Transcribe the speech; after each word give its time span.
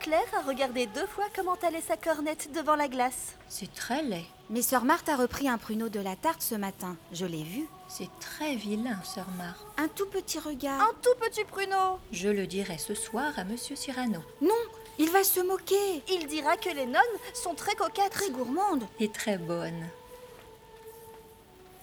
Claire 0.00 0.34
a 0.34 0.40
regardé 0.48 0.86
deux 0.86 1.06
fois 1.06 1.26
comment 1.36 1.56
allait 1.66 1.82
sa 1.82 1.96
cornette 1.96 2.50
devant 2.54 2.74
la 2.74 2.88
glace. 2.88 3.36
C'est 3.48 3.72
très 3.74 4.02
laid. 4.02 4.24
Mais 4.48 4.62
sœur 4.62 4.84
Marthe 4.84 5.10
a 5.10 5.16
repris 5.16 5.46
un 5.46 5.58
pruneau 5.58 5.90
de 5.90 6.00
la 6.00 6.16
tarte 6.16 6.40
ce 6.40 6.54
matin. 6.54 6.96
Je 7.12 7.26
l'ai 7.26 7.42
vu. 7.42 7.68
C'est 7.86 8.08
très 8.18 8.56
vilain, 8.56 8.98
sœur 9.04 9.26
Marthe. 9.36 9.60
Un 9.76 9.88
tout 9.88 10.06
petit 10.06 10.38
regard. 10.38 10.80
Un 10.80 10.94
tout 11.02 11.14
petit 11.20 11.44
pruneau. 11.44 11.98
Je 12.12 12.30
le 12.30 12.46
dirai 12.46 12.78
ce 12.78 12.94
soir 12.94 13.32
à 13.36 13.44
Monsieur 13.44 13.76
Cyrano. 13.76 14.20
Non, 14.40 14.54
il 14.98 15.10
va 15.10 15.22
se 15.22 15.40
moquer. 15.40 16.02
Il 16.10 16.26
dira 16.26 16.56
que 16.56 16.70
les 16.70 16.86
nonnes 16.86 17.18
sont 17.34 17.54
très 17.54 17.74
coquettes. 17.74 18.12
Très 18.12 18.30
gourmande. 18.30 18.84
Et 19.00 19.10
très 19.10 19.36
bonne. 19.36 19.86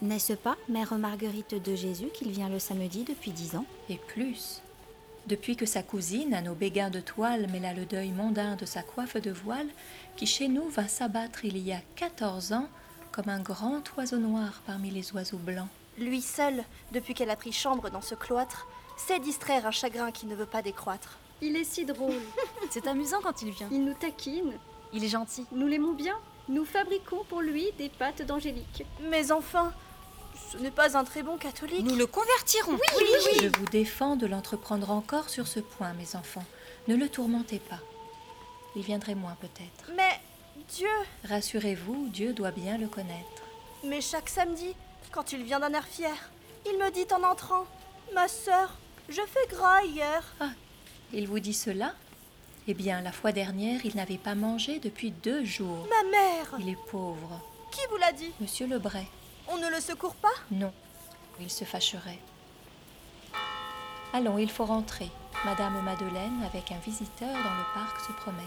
N'est-ce 0.02 0.34
pas, 0.34 0.58
mère 0.70 0.98
Marguerite 0.98 1.62
de 1.62 1.76
Jésus, 1.76 2.10
qu'il 2.14 2.32
vient 2.32 2.50
le 2.50 2.60
samedi 2.60 3.04
depuis 3.04 3.32
dix 3.32 3.56
ans? 3.56 3.66
Et 3.90 3.98
plus. 3.98 4.62
Depuis 5.28 5.58
que 5.58 5.66
sa 5.66 5.84
cousine, 5.84 6.34
à 6.34 6.42
nos 6.42 6.56
béguins 6.56 6.90
de 6.90 7.02
toile, 7.02 7.48
mêla 7.52 7.74
le 7.74 7.84
deuil 7.84 8.12
mondain 8.12 8.56
de 8.56 8.66
sa 8.66 8.82
coiffe 8.82 9.18
de 9.18 9.32
voile, 9.32 9.68
qui 10.16 10.26
chez 10.26 10.48
nous 10.48 10.70
vint 10.70 10.88
s'abattre 10.88 11.44
il 11.44 11.58
y 11.58 11.74
a 11.74 11.82
quatorze 11.98 12.54
ans 12.54 12.70
comme 13.12 13.28
un 13.28 13.42
grand 13.42 13.84
oiseau 13.98 14.20
noir 14.20 14.62
parmi 14.66 14.90
les 14.90 15.12
oiseaux 15.12 15.38
blancs. 15.38 15.68
Lui 15.98 16.22
seul, 16.22 16.64
depuis 16.94 17.14
qu'elle 17.14 17.30
a 17.30 17.36
pris 17.36 17.52
chambre 17.52 17.90
dans 17.90 18.02
ce 18.02 18.16
cloître, 18.16 18.70
sait 18.96 19.20
distraire 19.20 19.66
un 19.66 19.72
chagrin 19.72 20.12
qui 20.12 20.28
ne 20.28 20.36
veut 20.36 20.46
pas 20.46 20.62
décroître. 20.62 21.18
Il 21.42 21.58
est 21.58 21.66
si 21.66 21.84
drôle. 21.84 22.22
C'est 22.70 22.88
amusant 22.88 23.20
quand 23.22 23.42
il 23.42 23.52
vient. 23.52 23.68
Il 23.70 23.84
nous 23.84 23.96
taquine. 23.96 24.54
Il 24.94 25.04
est 25.04 25.10
gentil. 25.10 25.46
Nous 25.52 25.68
l'aimons 25.68 25.94
bien. 25.94 26.16
Nous 26.48 26.64
fabriquons 26.64 27.26
pour 27.28 27.42
lui 27.42 27.66
des 27.78 27.90
pâtes 27.90 28.22
d'angélique. 28.22 28.86
Mais 29.10 29.34
enfin, 29.34 29.74
ce 30.52 30.58
n'est 30.58 30.72
pas 30.72 30.98
un 30.98 31.04
très 31.04 31.24
bon 31.24 31.38
catholique. 31.38 31.84
Nous 31.86 31.96
le 31.96 32.08
convertirons. 32.08 32.78
Oui, 32.98 33.06
Je 33.42 33.48
vous 33.58 33.66
défends 33.66 34.16
de 34.16 34.26
l'entreprendre 34.26 34.92
encore 34.92 35.30
sur 35.30 35.48
ce 35.48 35.60
point, 35.60 35.94
mes 35.94 36.16
enfants. 36.16 36.46
Ne 36.88 36.96
le 36.96 37.10
tourmentez 37.10 37.60
pas. 37.60 37.80
Il 38.76 38.84
viendrait 38.84 39.16
moins 39.16 39.36
peut-être. 39.42 39.92
Mais 39.96 40.20
Dieu 40.70 40.88
Rassurez-vous, 41.28 42.08
Dieu 42.10 42.34
doit 42.34 42.52
bien 42.52 42.78
le 42.78 42.88
connaître. 42.88 43.44
Mais 43.84 44.02
chaque 44.02 44.30
samedi, 44.30 44.76
quand 45.12 45.32
il 45.32 45.44
vient 45.44 45.60
d'un 45.60 45.74
air 45.74 45.86
fier, 45.88 46.32
il 46.66 46.78
me 46.78 46.90
dit 46.92 47.08
en 47.14 47.24
entrant 47.24 47.66
Ma 48.14 48.28
sœur, 48.28 48.78
je 49.10 49.22
fais 49.22 49.48
gras 49.50 49.84
hier. 49.84 50.24
Il 51.14 51.28
vous 51.28 51.40
dit 51.40 51.54
cela? 51.54 51.94
Eh 52.68 52.74
bien, 52.74 53.02
la 53.02 53.12
fois 53.12 53.32
dernière, 53.32 53.86
il 53.86 53.96
n'avait 53.96 54.18
pas 54.18 54.36
mangé 54.36 54.80
depuis 54.80 55.12
deux 55.12 55.46
jours. 55.46 55.88
Ma 55.90 56.10
mère 56.10 56.56
Il 56.60 56.70
est 56.70 56.78
pauvre. 56.92 57.42
Qui 57.72 57.80
vous 57.90 57.98
l'a 57.98 58.12
dit? 58.12 58.32
Monsieur 58.42 58.68
Lebray 58.68 59.08
On 59.50 59.58
ne 59.58 59.70
le 59.70 59.80
secourt 59.80 60.16
pas? 60.16 60.34
Non. 60.52 60.74
Il 61.40 61.50
se 61.50 61.64
fâcherait. 61.64 62.20
Allons, 64.14 64.38
il 64.38 64.50
faut 64.50 64.66
rentrer. 64.66 65.10
Madame 65.46 65.82
Madeleine, 65.84 66.44
avec 66.44 66.72
un 66.72 66.80
visiteur 66.80 67.32
dans 67.32 67.56
le 67.56 67.74
parc, 67.74 68.00
se 68.00 68.12
promène. 68.12 68.46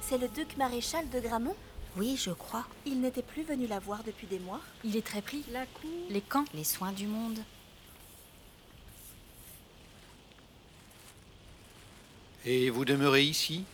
C'est 0.00 0.18
le 0.18 0.28
duc 0.28 0.56
maréchal 0.56 1.08
de 1.10 1.20
Gramont? 1.20 1.56
Oui, 1.96 2.16
je 2.16 2.30
crois. 2.30 2.64
Il 2.86 3.00
n'était 3.00 3.22
plus 3.22 3.42
venu 3.42 3.66
la 3.66 3.78
voir 3.78 4.04
depuis 4.04 4.26
des 4.26 4.38
mois? 4.38 4.60
Il 4.84 4.96
est 4.96 5.06
très 5.06 5.22
pris. 5.22 5.44
La 5.50 5.66
cour? 5.66 5.90
Les 6.08 6.20
camps? 6.20 6.44
Les 6.54 6.64
soins 6.64 6.92
du 6.92 7.06
monde. 7.06 7.38
Et 12.44 12.70
vous 12.70 12.84
demeurez 12.84 13.24
ici, 13.24 13.64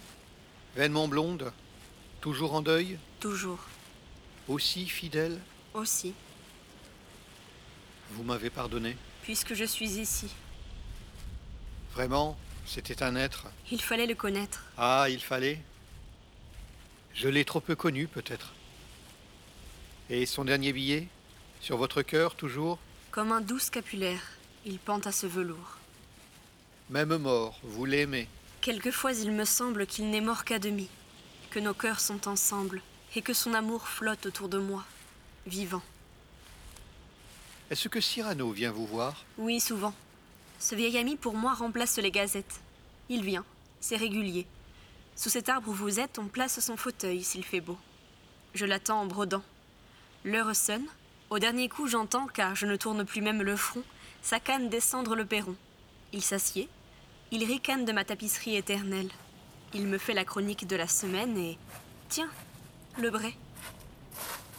vainement 0.75 1.07
blonde, 1.07 1.53
toujours 2.25 2.55
en 2.55 2.63
deuil, 2.63 2.97
Toujours. 3.21 3.59
aussi 4.49 4.87
fidèle 4.87 5.39
Aussi. 5.75 6.15
Vous 8.13 8.23
m'avez 8.23 8.49
pardonné 8.49 8.97
Puisque 9.23 9.53
je 9.53 9.67
suis 9.67 9.99
ici. 9.99 10.29
Vraiment 11.93 12.39
C'était 12.65 13.03
un 13.03 13.15
être 13.15 13.49
Il 13.71 13.83
fallait 13.83 14.07
le 14.07 14.15
connaître. 14.15 14.65
Ah, 14.79 15.05
il 15.11 15.21
fallait 15.21 15.61
Je 17.13 17.29
l'ai 17.29 17.45
trop 17.45 17.61
peu 17.61 17.77
connu, 17.77 18.07
peut-être. 18.07 18.55
Et 20.09 20.25
son 20.25 20.47
dernier 20.47 20.73
billet 20.73 21.09
Sur 21.61 21.77
votre 21.77 22.01
cœur, 22.01 22.37
toujours 22.37 22.79
Comme 23.11 23.33
un 23.33 23.43
doux 23.43 23.59
scapulaire, 23.59 24.23
il 24.65 24.79
pend 24.79 25.01
à 25.01 25.13
ce 25.13 25.27
velours. 25.27 25.77
Même 26.89 27.19
mort, 27.19 27.61
vous 27.63 27.85
l'aimez. 27.85 28.29
Quelquefois 28.63 29.13
il 29.13 29.31
me 29.31 29.45
semble 29.45 29.87
qu'il 29.87 30.09
n'est 30.09 30.23
mort 30.23 30.47
qu'à 30.47 30.59
demi, 30.59 30.89
que 31.55 31.61
nos 31.61 31.73
cœurs 31.73 32.01
sont 32.01 32.27
ensemble, 32.27 32.83
et 33.15 33.23
que 33.23 33.33
son 33.33 33.55
amour 33.55 33.87
flotte 33.87 34.27
autour 34.27 34.49
de 34.49 34.59
moi, 34.59 34.85
vivant. 35.47 35.83
Est-ce 37.71 37.89
que 37.89 38.01
Cyrano 38.01 38.51
vient 38.51 38.73
vous 38.73 38.89
voir? 38.89 39.25
Oui, 39.39 39.61
souvent. 39.61 39.95
Ce 40.59 40.75
vieil 40.75 40.99
ami 40.99 41.15
pour 41.15 41.35
moi 41.35 41.55
remplace 41.55 41.97
les 41.99 42.11
gazettes. 42.11 42.61
Il 43.09 43.23
vient, 43.23 43.45
c'est 43.79 43.95
régulier. 43.95 44.49
Sous 45.15 45.29
cet 45.29 45.49
arbre 45.49 45.69
où 45.69 45.73
vous 45.73 46.01
êtes, 46.01 46.19
on 46.19 46.27
place 46.27 46.59
son 46.59 46.77
fauteuil 46.77 47.23
s'il 47.23 47.45
fait 47.45 47.61
beau. 47.61 47.79
Je 48.55 48.67
l'attends 48.67 49.03
en 49.03 49.07
brodant. 49.07 49.45
L'heure 50.25 50.57
sonne. 50.57 50.89
Au 51.31 51.39
dernier 51.39 51.69
coup, 51.69 51.87
j'entends, 51.87 52.27
car 52.27 52.57
je 52.57 52.67
ne 52.67 52.75
tourne 52.75 53.05
plus 53.05 53.21
même 53.21 53.43
le 53.43 53.55
front, 53.55 53.85
sa 54.23 54.41
canne 54.41 54.71
descendre 54.71 55.15
le 55.15 55.25
perron. 55.25 55.55
Il 56.13 56.23
s'assied. 56.23 56.69
Il 57.31 57.45
ricane 57.45 57.85
de 57.85 57.93
ma 57.93 58.05
tapisserie 58.05 58.57
éternelle. 58.57 59.11
Il 59.75 59.87
me 59.87 59.99
fait 59.99 60.15
la 60.15 60.25
chronique 60.25 60.67
de 60.67 60.77
la 60.77 60.87
semaine 60.87 61.37
et. 61.37 61.59
Tiens, 62.09 62.31
le 62.99 63.11
bray. 63.11 63.35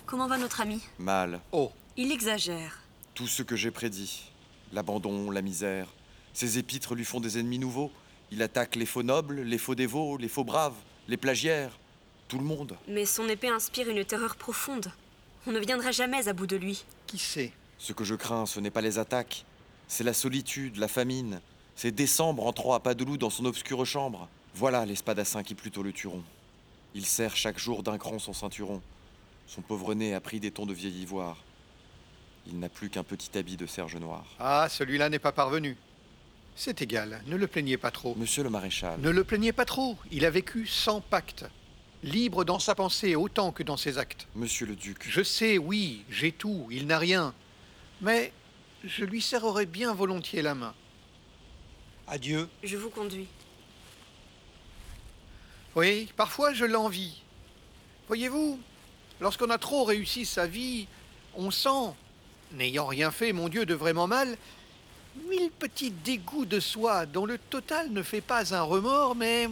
Comment 0.06 0.28
va 0.28 0.38
notre 0.38 0.62
ami? 0.62 0.81
Mal. 1.00 1.40
Oh, 1.52 1.72
Il 1.98 2.12
exagère. 2.12 2.81
Tout 3.14 3.28
ce 3.28 3.44
que 3.44 3.56
j'ai 3.56 3.72
prédit. 3.72 4.24
L'abandon, 4.74 5.31
la 5.31 5.42
misère. 5.42 5.88
Ses 6.34 6.58
épîtres 6.58 6.96
lui 6.96 7.06
font 7.06 7.22
des 7.22 7.38
ennemis 7.40 7.59
nouveaux. 7.59 7.92
Il 8.31 8.42
attaque 8.42 8.76
les 8.76 8.86
faux 8.86 9.03
nobles, 9.03 9.42
les 9.42 9.58
faux 9.58 9.76
dévots, 9.76 10.18
les 10.18 10.28
faux 10.28 10.44
braves, 10.44 10.76
les 11.08 11.18
plagiaires. 11.18 11.80
Tout 12.28 12.38
le 12.40 12.44
monde. 12.44 12.76
Mais 12.88 13.06
son 13.06 13.30
épée 13.30 13.47
inspire 13.50 13.88
une 13.88 14.03
terreur 14.03 14.36
profonde. 14.36 14.92
On 15.47 15.52
ne 15.52 15.59
viendra 15.59 15.92
jamais 15.92 16.28
à 16.28 16.34
bout 16.34 16.47
de 16.47 16.58
lui. 16.58 16.84
qui 17.08 17.20
sait? 17.20 17.53
Ce 17.78 17.94
que 17.94 18.03
je 18.03 18.16
crains, 18.16 18.46
ce 18.47 18.59
n'est 18.59 18.72
pas 18.72 18.82
les 18.82 18.97
attaques. 19.00 19.46
C'est 19.88 20.03
la 20.03 20.14
solitude, 20.14 20.78
la 20.78 20.88
famine. 20.88 21.40
C'est 21.76 21.92
décembre 21.92 22.46
entrant 22.47 22.74
à 22.74 22.80
pas 22.80 22.96
de 22.96 23.03
loup 23.06 23.18
dans 23.18 23.30
son 23.30 23.46
obscure 23.46 23.86
chambre. 23.86 24.28
Voilà 24.56 24.86
les 24.86 24.96
spadassins 24.96 25.44
qui 25.44 25.54
plutôt 25.54 25.84
le 25.84 25.92
tueront. 25.92 26.24
Il 26.94 27.06
serre 27.06 27.36
chaque 27.36 27.60
jour 27.60 27.84
d'un 27.84 27.98
cran 27.98 28.20
son 28.20 28.32
ceinturon. 28.32 28.82
Son 29.48 29.62
pauvre 29.62 29.94
nez 29.94 30.14
a 30.14 30.22
pris 30.22 30.40
des 30.40 30.50
tons 30.50 30.66
de 30.66 30.74
vieil 30.74 31.02
ivoire. 31.02 31.44
Il 32.48 32.58
n'a 32.60 32.70
plus 32.70 32.90
qu'un 32.90 33.04
petit 33.04 33.38
habit 33.38 33.58
de 33.58 33.66
serge 33.66 33.98
noir. 33.98 34.24
Ah, 34.40 34.68
celui-là 34.70 35.10
n'est 35.10 35.20
pas 35.20 35.34
parvenu. 35.34 35.76
C'est 36.56 36.82
égal, 36.82 37.22
ne 37.28 37.36
le 37.36 37.48
plaignez 37.48 37.76
pas 37.76 37.92
trop. 37.92 38.16
Monsieur 38.16 38.44
le 38.44 38.50
maréchal, 38.50 38.98
Ne 39.02 39.10
le 39.10 39.26
plaignez 39.26 39.52
pas 39.52 39.66
trop, 39.66 39.98
il 40.10 40.24
a 40.24 40.30
vécu 40.30 40.66
sans 40.66 41.02
pacte. 41.02 41.46
Libre 42.02 42.46
dans 42.46 42.60
sa 42.60 42.76
pensée 42.76 43.14
autant 43.16 43.52
que 43.52 43.62
dans 43.64 43.76
ses 43.76 43.98
actes. 43.98 44.26
monsieur 44.36 44.66
le 44.66 44.78
duc, 44.78 45.06
Je 45.10 45.22
sais, 45.22 45.58
oui, 45.58 46.06
j'ai 46.10 46.32
tout, 46.32 46.68
il 46.72 46.88
n'a 46.88 46.98
rien. 46.98 47.34
Mais 48.02 48.32
je 48.86 49.04
lui 49.04 49.22
serrerai 49.22 49.66
bien 49.66 49.94
volontiers 49.94 50.42
la 50.42 50.56
main. 50.56 50.74
Adieu. 52.08 52.48
Je 52.64 52.78
vous 52.78 52.90
conduis. 52.90 53.28
Oui, 55.76 56.08
parfois 56.16 56.54
je 56.54 56.64
l'envie. 56.64 57.22
Voyez-vous, 58.08 58.60
lorsqu'on 59.20 59.50
a 59.50 59.58
trop 59.58 59.84
réussi 59.84 60.26
sa 60.26 60.48
vie, 60.48 60.88
on 61.36 61.52
sent, 61.52 61.94
n'ayant 62.54 62.86
rien 62.86 63.12
fait, 63.12 63.34
mon 63.34 63.50
Dieu, 63.50 63.66
de 63.66 63.74
vraiment 63.74 64.08
mal, 64.08 64.38
mille 65.30 65.52
petits 65.52 65.92
dégoûts 65.92 66.46
de 66.46 66.62
soi 66.62 67.06
dont 67.06 67.26
le 67.26 67.38
total 67.38 67.92
ne 67.92 68.04
fait 68.04 68.22
pas 68.22 68.56
un 68.56 68.62
remords, 68.62 69.16
mais 69.16 69.50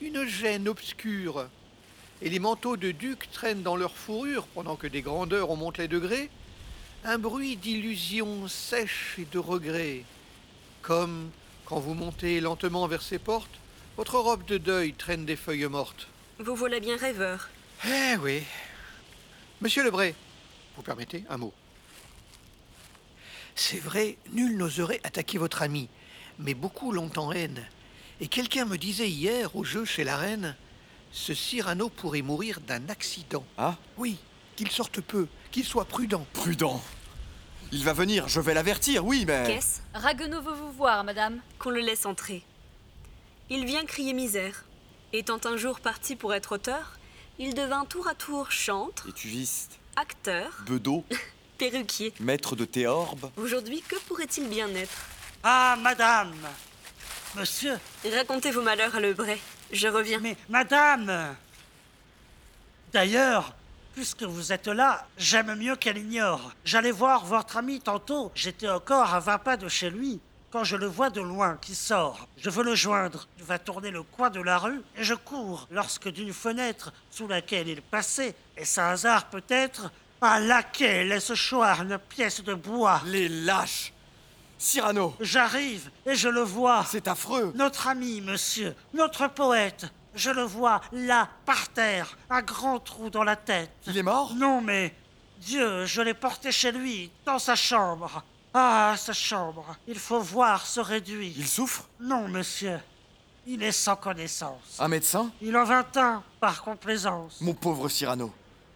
une 0.00 0.24
gêne 0.26 0.68
obscure. 0.68 1.48
Et 2.20 2.30
les 2.30 2.38
manteaux 2.38 2.76
de 2.76 2.92
duc 2.92 3.28
traînent 3.32 3.64
dans 3.64 3.76
leur 3.76 3.96
fourrure 3.96 4.46
pendant 4.54 4.76
que 4.76 4.86
des 4.86 5.02
grandeurs 5.02 5.50
on 5.50 5.56
monte 5.56 5.78
les 5.78 5.88
degrés, 5.88 6.30
un 7.04 7.18
bruit 7.18 7.56
d'illusion 7.56 8.46
sèche 8.46 9.16
et 9.18 9.26
de 9.32 9.40
regret, 9.40 10.04
comme 10.82 11.30
quand 11.64 11.80
vous 11.80 11.94
montez 11.94 12.40
lentement 12.40 12.86
vers 12.86 13.02
ces 13.02 13.18
portes, 13.18 13.58
votre 13.96 14.18
robe 14.18 14.44
de 14.46 14.58
deuil 14.58 14.94
traîne 14.94 15.24
des 15.24 15.36
feuilles 15.36 15.66
mortes. 15.66 16.08
Vous 16.38 16.54
voilà 16.54 16.80
bien 16.80 16.96
rêveur. 16.96 17.48
Eh 17.86 18.16
oui. 18.20 18.42
Monsieur 19.60 19.84
Lebray, 19.84 20.14
vous 20.76 20.82
permettez 20.82 21.24
un 21.28 21.36
mot 21.36 21.52
C'est 23.54 23.78
vrai, 23.78 24.16
nul 24.32 24.56
n'oserait 24.56 25.00
attaquer 25.04 25.38
votre 25.38 25.62
ami, 25.62 25.88
mais 26.38 26.54
beaucoup 26.54 26.92
l'ont 26.92 27.10
en 27.16 27.32
haine. 27.32 27.64
Et 28.20 28.28
quelqu'un 28.28 28.64
me 28.64 28.78
disait 28.78 29.08
hier, 29.08 29.54
au 29.56 29.64
jeu 29.64 29.84
chez 29.84 30.04
la 30.04 30.16
reine, 30.16 30.56
ce 31.12 31.34
Cyrano 31.34 31.88
pourrait 31.88 32.22
mourir 32.22 32.60
d'un 32.60 32.88
accident. 32.88 33.44
Ah 33.58 33.76
Oui, 33.98 34.16
qu'il 34.56 34.70
sorte 34.70 35.00
peu, 35.00 35.26
qu'il 35.50 35.64
soit 35.64 35.84
prudent. 35.84 36.26
Prudent 36.32 36.82
Il 37.72 37.84
va 37.84 37.92
venir, 37.92 38.28
je 38.28 38.40
vais 38.40 38.54
l'avertir, 38.54 39.04
oui, 39.04 39.24
mais... 39.26 39.44
Qu'est-ce? 39.46 39.80
Raguenaud 39.94 40.40
veut 40.40 40.54
vous 40.54 40.72
voir, 40.72 41.04
madame. 41.04 41.40
Qu'on 41.58 41.70
le 41.70 41.80
laisse 41.80 42.06
entrer. 42.06 42.42
Il 43.54 43.66
vient 43.66 43.84
crier 43.84 44.14
misère. 44.14 44.64
Étant 45.12 45.38
un 45.44 45.58
jour 45.58 45.78
parti 45.80 46.16
pour 46.16 46.32
être 46.32 46.52
auteur, 46.52 46.94
il 47.38 47.52
devint 47.52 47.84
tour 47.84 48.08
à 48.08 48.14
tour 48.14 48.50
chantre, 48.50 49.06
Étuviste, 49.10 49.78
acteur, 49.94 50.64
bedeau, 50.66 51.04
perruquier. 51.58 52.14
maître 52.18 52.56
de 52.56 52.64
théorbe. 52.64 53.30
Aujourd'hui, 53.36 53.82
que 53.86 53.96
pourrait-il 54.08 54.48
bien 54.48 54.70
être? 54.70 55.04
Ah, 55.42 55.76
madame 55.82 56.32
Monsieur 57.36 57.78
Racontez 58.10 58.52
vos 58.52 58.62
malheurs 58.62 58.96
à 58.96 59.00
Lebray. 59.00 59.38
Je 59.70 59.86
reviens. 59.86 60.20
Mais 60.20 60.38
madame 60.48 61.36
D'ailleurs, 62.94 63.54
puisque 63.94 64.22
vous 64.22 64.54
êtes 64.54 64.68
là, 64.68 65.06
j'aime 65.18 65.54
mieux 65.56 65.76
qu'elle 65.76 65.98
ignore. 65.98 66.52
J'allais 66.64 66.90
voir 66.90 67.26
votre 67.26 67.58
ami 67.58 67.80
tantôt. 67.82 68.32
J'étais 68.34 68.70
encore 68.70 69.12
à 69.12 69.20
20 69.20 69.38
pas 69.40 69.58
de 69.58 69.68
chez 69.68 69.90
lui. 69.90 70.22
Quand 70.52 70.64
je 70.64 70.76
le 70.76 70.86
vois 70.86 71.08
de 71.08 71.22
loin 71.22 71.56
qui 71.62 71.74
sort, 71.74 72.28
je 72.36 72.50
veux 72.50 72.62
le 72.62 72.74
joindre. 72.74 73.26
Il 73.38 73.44
va 73.44 73.58
tourner 73.58 73.90
le 73.90 74.02
coin 74.02 74.28
de 74.28 74.42
la 74.42 74.58
rue 74.58 74.82
et 74.98 75.02
je 75.02 75.14
cours 75.14 75.66
lorsque 75.70 76.10
d'une 76.10 76.34
fenêtre 76.34 76.92
sous 77.10 77.26
laquelle 77.26 77.68
il 77.68 77.80
passait, 77.80 78.34
et 78.58 78.66
sans 78.66 78.90
hasard 78.90 79.30
peut-être, 79.30 79.90
un 80.20 80.40
laquais 80.40 81.04
laisse 81.04 81.32
choir 81.34 81.80
une 81.80 81.96
pièce 81.96 82.44
de 82.44 82.52
bois? 82.52 83.00
Les 83.06 83.30
lâches 83.30 83.94
Cyrano 84.58 85.16
J'arrive 85.20 85.90
et 86.04 86.14
je 86.14 86.28
le 86.28 86.42
vois. 86.42 86.84
C'est 86.86 87.08
affreux 87.08 87.52
Notre 87.54 87.88
ami, 87.88 88.20
monsieur, 88.20 88.74
notre 88.92 89.28
poète. 89.28 89.86
Je 90.14 90.28
le 90.28 90.42
vois 90.42 90.82
là, 90.92 91.30
par 91.46 91.70
terre, 91.70 92.18
un 92.28 92.42
grand 92.42 92.78
trou 92.78 93.08
dans 93.08 93.24
la 93.24 93.36
tête. 93.36 93.70
Il 93.86 93.96
est 93.96 94.02
mort? 94.02 94.34
Non, 94.34 94.60
mais 94.60 94.94
Dieu, 95.38 95.86
je 95.86 96.02
l'ai 96.02 96.12
porté 96.12 96.52
chez 96.52 96.72
lui, 96.72 97.10
dans 97.24 97.38
sa 97.38 97.56
chambre. 97.56 98.22
Ah, 98.54 98.94
sa 98.98 99.12
chambre. 99.12 99.76
Il 99.86 99.98
faut 99.98 100.20
voir 100.20 100.66
se 100.66 100.80
réduire. 100.80 101.32
Il 101.36 101.46
souffre? 101.46 101.88
Non, 102.00 102.28
monsieur. 102.28 102.78
Il 103.46 103.62
est 103.62 103.72
sans 103.72 103.96
connaissance. 103.96 104.76
Un 104.78 104.88
médecin? 104.88 105.30
Il 105.40 105.56
en 105.56 105.64
vint 105.64 105.86
un, 105.96 106.22
par 106.38 106.62
complaisance. 106.62 107.40
Mon 107.40 107.54
pauvre 107.54 107.88
Cyrano. 107.88 108.32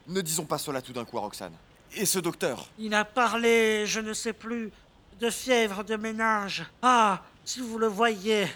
Ne 0.08 0.20
disons 0.20 0.44
pas 0.44 0.58
cela 0.58 0.80
tout 0.80 0.92
d'un 0.92 1.04
coup 1.04 1.18
à 1.18 1.20
Roxane. 1.20 1.52
Et 1.94 2.06
ce 2.06 2.18
docteur? 2.18 2.66
Il 2.78 2.94
a 2.94 3.04
parlé, 3.04 3.86
je 3.86 4.00
ne 4.00 4.12
sais 4.12 4.32
plus, 4.32 4.72
de 5.20 5.30
fièvre 5.30 5.84
de 5.84 5.96
ménage. 5.96 6.64
Ah, 6.82 7.22
si 7.44 7.60
vous 7.60 7.78
le 7.78 7.86
voyez, 7.86 8.46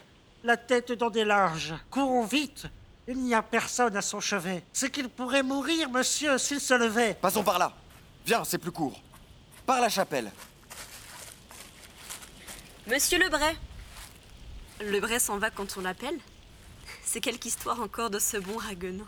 la 0.43 0.56
tête 0.56 0.93
dans 0.93 1.11
des 1.11 1.25
linges. 1.25 1.75
Courons 1.90 2.25
vite. 2.25 2.66
Il 3.06 3.19
n'y 3.19 3.34
a 3.34 3.43
personne 3.43 3.96
à 3.96 4.02
son 4.02 4.20
chevet. 4.20 4.64
C'est 4.73 4.90
qu'il 4.90 5.08
pourrait 5.08 5.43
mourir, 5.43 5.90
monsieur, 5.90 6.38
s'il 6.38 6.61
se 6.61 6.75
levait. 6.75 7.14
Passons 7.20 7.43
par 7.43 7.58
là 7.58 7.73
Viens, 8.25 8.44
c'est 8.44 8.58
plus 8.58 8.70
court. 8.73 9.00
Par 9.66 9.81
la 9.81 9.88
chapelle. 9.88 10.31
Monsieur 12.87 13.19
Lebray 13.19 13.56
Lebray 14.81 15.21
s'en 15.21 15.38
va 15.38 15.50
quand 15.50 15.77
on 15.77 15.82
l'appelle 15.82 16.19
C'est 17.05 17.21
quelque 17.21 17.44
histoire 17.44 17.81
encore 17.81 18.11
de 18.11 18.19
ce 18.19 18.38
bon 18.38 18.56
raguenant. 18.56 19.06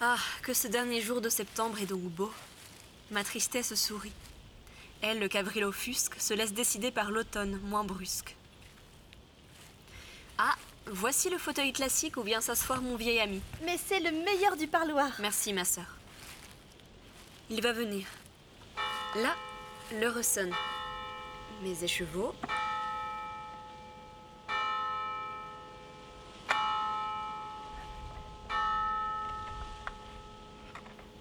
Ah, 0.00 0.18
que 0.42 0.52
ce 0.52 0.66
dernier 0.66 1.00
jour 1.00 1.20
de 1.20 1.28
septembre 1.28 1.80
est 1.80 1.86
donc 1.86 2.02
beau. 2.02 2.32
Ma 3.10 3.22
tristesse 3.22 3.74
sourit. 3.74 4.12
Elle, 5.00 5.20
le 5.20 5.28
cabril 5.28 5.64
offusque, 5.64 6.16
se 6.18 6.34
laisse 6.34 6.52
décider 6.52 6.90
par 6.90 7.10
l'automne, 7.10 7.60
moins 7.62 7.84
brusque. 7.84 8.36
Ah, 10.38 10.56
voici 10.86 11.30
le 11.30 11.38
fauteuil 11.38 11.72
classique 11.72 12.16
où 12.16 12.22
vient 12.22 12.40
s'asseoir 12.40 12.82
mon 12.82 12.96
vieil 12.96 13.20
ami. 13.20 13.40
Mais 13.64 13.78
c'est 13.78 14.00
le 14.00 14.10
meilleur 14.10 14.56
du 14.56 14.66
parloir. 14.66 15.12
Merci, 15.20 15.52
ma 15.52 15.64
sœur. 15.64 15.96
Il 17.48 17.62
va 17.62 17.72
venir. 17.72 18.06
Là, 19.14 19.34
l'heure 19.92 20.22
sonne. 20.24 20.52
Mes 21.62 21.82
écheveaux. 21.82 22.34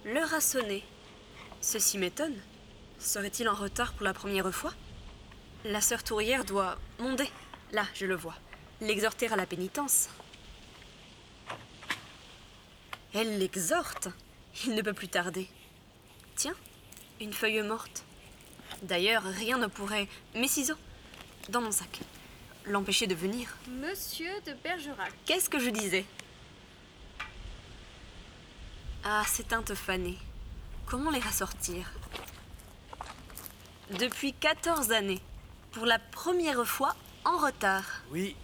L'heure 0.04 0.34
a 0.34 0.42
sonné. 0.42 0.84
Ceci 1.62 1.98
m'étonne. 1.98 2.36
Serait-il 3.00 3.48
en 3.50 3.56
retard 3.56 3.94
pour 3.94 4.04
la 4.04 4.14
première 4.14 4.54
fois? 4.54 4.74
La 5.64 5.82
sœur 5.82 6.04
tourière 6.04 6.46
doit 6.46 6.78
monter. 7.00 7.31
Là, 7.72 7.86
je 7.96 8.06
le 8.06 8.16
vois. 8.16 8.36
L'exhorter 8.81 9.31
à 9.31 9.36
la 9.36 9.46
pénitence. 9.46 10.10
Elle 13.14 13.40
l'exhorte. 13.40 14.10
Il 14.66 14.76
ne 14.76 14.81
peut 14.81 14.94
plus 14.94 15.08
tarder. 15.08 15.50
Tiens, 16.36 16.56
une 17.20 17.34
feuille 17.34 17.64
morte. 17.64 18.04
D'ailleurs, 18.82 19.24
rien 19.24 19.58
ne 19.58 19.68
pourrait. 19.68 20.08
Mes 20.34 20.48
ciseaux 20.48 20.78
Dans 21.50 21.62
mon 21.62 21.72
sac. 21.72 22.02
L'empêcher 22.66 23.08
de 23.08 23.16
venir. 23.16 23.56
Monsieur 23.70 24.32
de 24.46 24.54
Bergerac. 24.64 25.12
Qu'est-ce 25.26 25.50
que 25.50 25.60
je 25.60 25.70
disais? 25.70 26.06
Ah, 29.04 29.24
ces 29.28 29.44
teintes 29.44 29.76
fanées. 29.76 30.18
Comment 30.88 31.12
les 31.12 31.20
rassortir? 31.20 31.92
Depuis 33.92 34.34
14 34.34 34.92
années, 34.92 35.22
pour 35.72 35.86
la 35.86 36.00
première 36.00 36.66
fois 36.66 36.96
en 37.24 37.38
retard. 37.38 37.86
Oui, 38.10 38.36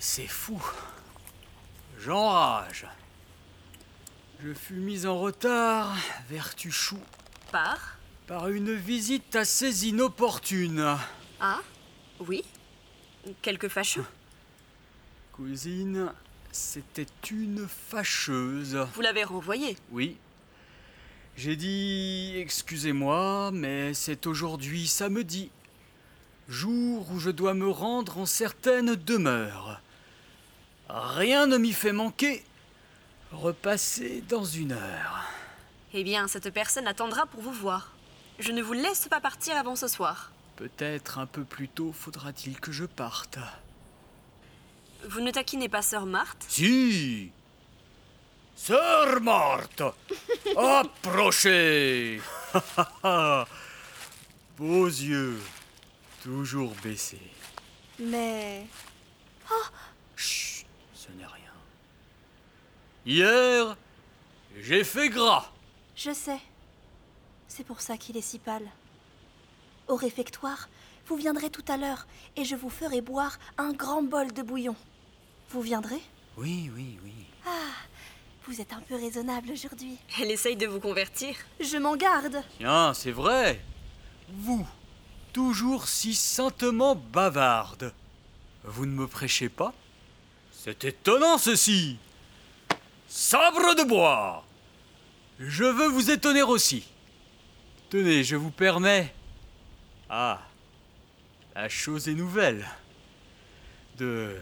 c'est 0.00 0.26
fou. 0.26 0.60
J'enrage. 1.98 2.86
Je 4.42 4.52
fus 4.52 4.74
mis 4.74 5.06
en 5.06 5.20
retard, 5.20 5.94
vertu 6.28 6.72
chou, 6.72 6.98
Par 7.52 7.99
par 8.30 8.48
une 8.48 8.72
visite 8.72 9.34
assez 9.34 9.88
inopportune. 9.88 10.96
Ah 11.40 11.58
Oui 12.20 12.44
Quelque 13.42 13.68
fâcheux 13.68 14.04
Cousine, 15.32 16.12
c'était 16.52 17.08
une 17.28 17.66
fâcheuse. 17.66 18.86
Vous 18.94 19.00
l'avez 19.00 19.24
renvoyé. 19.24 19.76
Oui. 19.90 20.16
J'ai 21.36 21.56
dit 21.56 22.34
excusez-moi, 22.36 23.50
mais 23.52 23.94
c'est 23.94 24.28
aujourd'hui 24.28 24.86
samedi, 24.86 25.50
jour 26.48 27.10
où 27.10 27.18
je 27.18 27.30
dois 27.30 27.54
me 27.54 27.68
rendre 27.68 28.16
en 28.18 28.26
certaine 28.26 28.94
demeure. 28.94 29.80
Rien 30.88 31.48
ne 31.48 31.58
m'y 31.58 31.72
fait 31.72 31.90
manquer. 31.90 32.44
Repasser 33.32 34.22
dans 34.28 34.44
une 34.44 34.70
heure. 34.70 35.24
Eh 35.94 36.04
bien, 36.04 36.28
cette 36.28 36.50
personne 36.50 36.86
attendra 36.86 37.26
pour 37.26 37.40
vous 37.42 37.52
voir. 37.52 37.96
Je 38.40 38.52
ne 38.52 38.62
vous 38.62 38.72
laisse 38.72 39.06
pas 39.08 39.20
partir 39.20 39.56
avant 39.56 39.76
ce 39.76 39.86
soir. 39.88 40.32
Peut-être 40.56 41.18
un 41.18 41.26
peu 41.26 41.44
plus 41.44 41.68
tôt 41.68 41.92
faudra-t-il 41.92 42.58
que 42.60 42.72
je 42.72 42.84
parte. 42.84 43.38
Vous 45.08 45.20
ne 45.20 45.30
taquinez 45.30 45.68
pas 45.68 45.82
sœur 45.82 46.06
Marthe? 46.06 46.44
Si 46.48 47.30
Sœur 48.56 49.20
Marthe 49.22 49.82
Approchez 50.56 52.20
Beaux 54.58 54.86
yeux, 54.86 55.40
toujours 56.22 56.74
baissés. 56.82 57.30
Mais 57.98 58.66
Chut, 60.16 60.66
ce 60.94 61.08
n'est 61.12 61.24
rien. 61.26 61.52
Hier, 63.06 63.76
j'ai 64.60 64.84
fait 64.84 65.08
gras. 65.08 65.50
je 65.96 66.12
sais. 66.12 66.40
C'est 67.60 67.66
pour 67.66 67.82
ça 67.82 67.98
qu'il 67.98 68.16
est 68.16 68.22
si 68.22 68.38
pâle. 68.38 68.66
Au 69.86 69.94
réfectoire, 69.94 70.70
vous 71.06 71.16
viendrez 71.16 71.50
tout 71.50 71.64
à 71.68 71.76
l'heure 71.76 72.06
et 72.34 72.46
je 72.46 72.56
vous 72.56 72.70
ferai 72.70 73.02
boire 73.02 73.38
un 73.58 73.74
grand 73.74 74.02
bol 74.02 74.32
de 74.32 74.40
bouillon. 74.40 74.74
Vous 75.50 75.60
viendrez? 75.60 76.00
Oui, 76.38 76.70
oui, 76.74 76.98
oui. 77.04 77.12
Vous 78.46 78.62
êtes 78.62 78.72
un 78.72 78.80
peu 78.80 78.94
raisonnable 78.94 79.50
aujourd'hui. 79.50 79.98
Elle 80.18 80.30
essaye 80.30 80.56
de 80.56 80.66
vous 80.66 80.80
convertir. 80.80 81.36
Je 81.60 81.76
m'en 81.76 81.96
garde. 81.96 82.42
Tiens, 82.56 82.94
c'est 82.94 83.12
vrai. 83.12 83.62
Vous, 84.30 84.66
toujours 85.34 85.86
si 85.86 86.14
saintement 86.14 86.94
bavarde. 86.94 87.92
Vous 88.64 88.86
ne 88.86 88.92
me 88.92 89.06
prêchez 89.06 89.50
pas? 89.50 89.74
C'est 90.50 90.82
étonnant 90.86 91.36
ceci. 91.36 91.98
Sabre 93.06 93.74
de 93.74 93.82
bois. 93.82 94.46
Je 95.38 95.64
veux 95.64 95.88
vous 95.88 96.10
étonner 96.10 96.42
aussi. 96.42 96.86
Tenez, 97.90 98.22
je 98.22 98.36
vous 98.36 98.52
permets. 98.52 99.12
Ah, 100.08 100.40
la 101.56 101.68
chose 101.68 102.08
est 102.08 102.14
nouvelle. 102.14 102.64
De. 103.98 104.36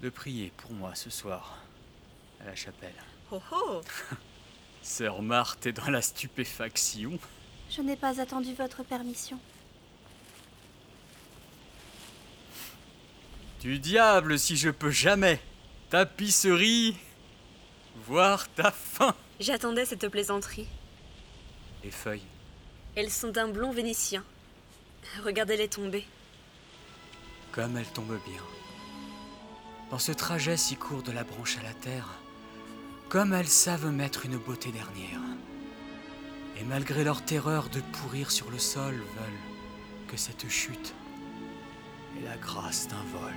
de 0.00 0.08
prier 0.08 0.50
pour 0.56 0.72
moi 0.72 0.94
ce 0.94 1.10
soir 1.10 1.58
à 2.40 2.46
la 2.46 2.54
chapelle. 2.54 2.94
Oh 3.30 3.42
oh 3.52 3.82
Sœur 4.82 5.20
Marthe 5.20 5.66
est 5.66 5.72
dans 5.72 5.90
la 5.90 6.00
stupéfaction. 6.00 7.18
Je 7.68 7.82
n'ai 7.82 7.96
pas 7.96 8.18
attendu 8.18 8.54
votre 8.54 8.82
permission. 8.82 9.38
Du 13.60 13.78
diable 13.78 14.38
si 14.38 14.56
je 14.56 14.70
peux 14.70 14.90
jamais. 14.90 15.38
Tapisserie. 15.90 16.96
Voir 18.06 18.48
ta 18.54 18.70
faim. 18.70 19.14
J'attendais 19.38 19.84
cette 19.84 20.08
plaisanterie. 20.08 20.66
Les 21.88 21.92
feuilles. 21.92 22.28
Elles 22.96 23.08
sont 23.08 23.30
d'un 23.30 23.48
blond 23.48 23.72
vénitien. 23.72 24.22
Regardez-les 25.24 25.68
tomber. 25.68 26.04
Comme 27.50 27.78
elles 27.78 27.86
tombent 27.86 28.20
bien. 28.26 28.42
Dans 29.90 29.98
ce 29.98 30.12
trajet 30.12 30.58
si 30.58 30.76
court 30.76 31.02
de 31.02 31.12
la 31.12 31.24
branche 31.24 31.56
à 31.56 31.62
la 31.62 31.72
terre, 31.72 32.06
comme 33.08 33.32
elles 33.32 33.48
savent 33.48 33.90
mettre 33.90 34.26
une 34.26 34.36
beauté 34.36 34.70
dernière. 34.70 35.22
Et 36.60 36.64
malgré 36.64 37.04
leur 37.04 37.24
terreur 37.24 37.70
de 37.70 37.80
pourrir 37.80 38.30
sur 38.32 38.50
le 38.50 38.58
sol, 38.58 38.96
veulent 38.96 40.08
que 40.08 40.18
cette 40.18 40.46
chute 40.50 40.92
est 42.18 42.24
la 42.26 42.36
grâce 42.36 42.86
d'un 42.88 43.04
vol. 43.18 43.32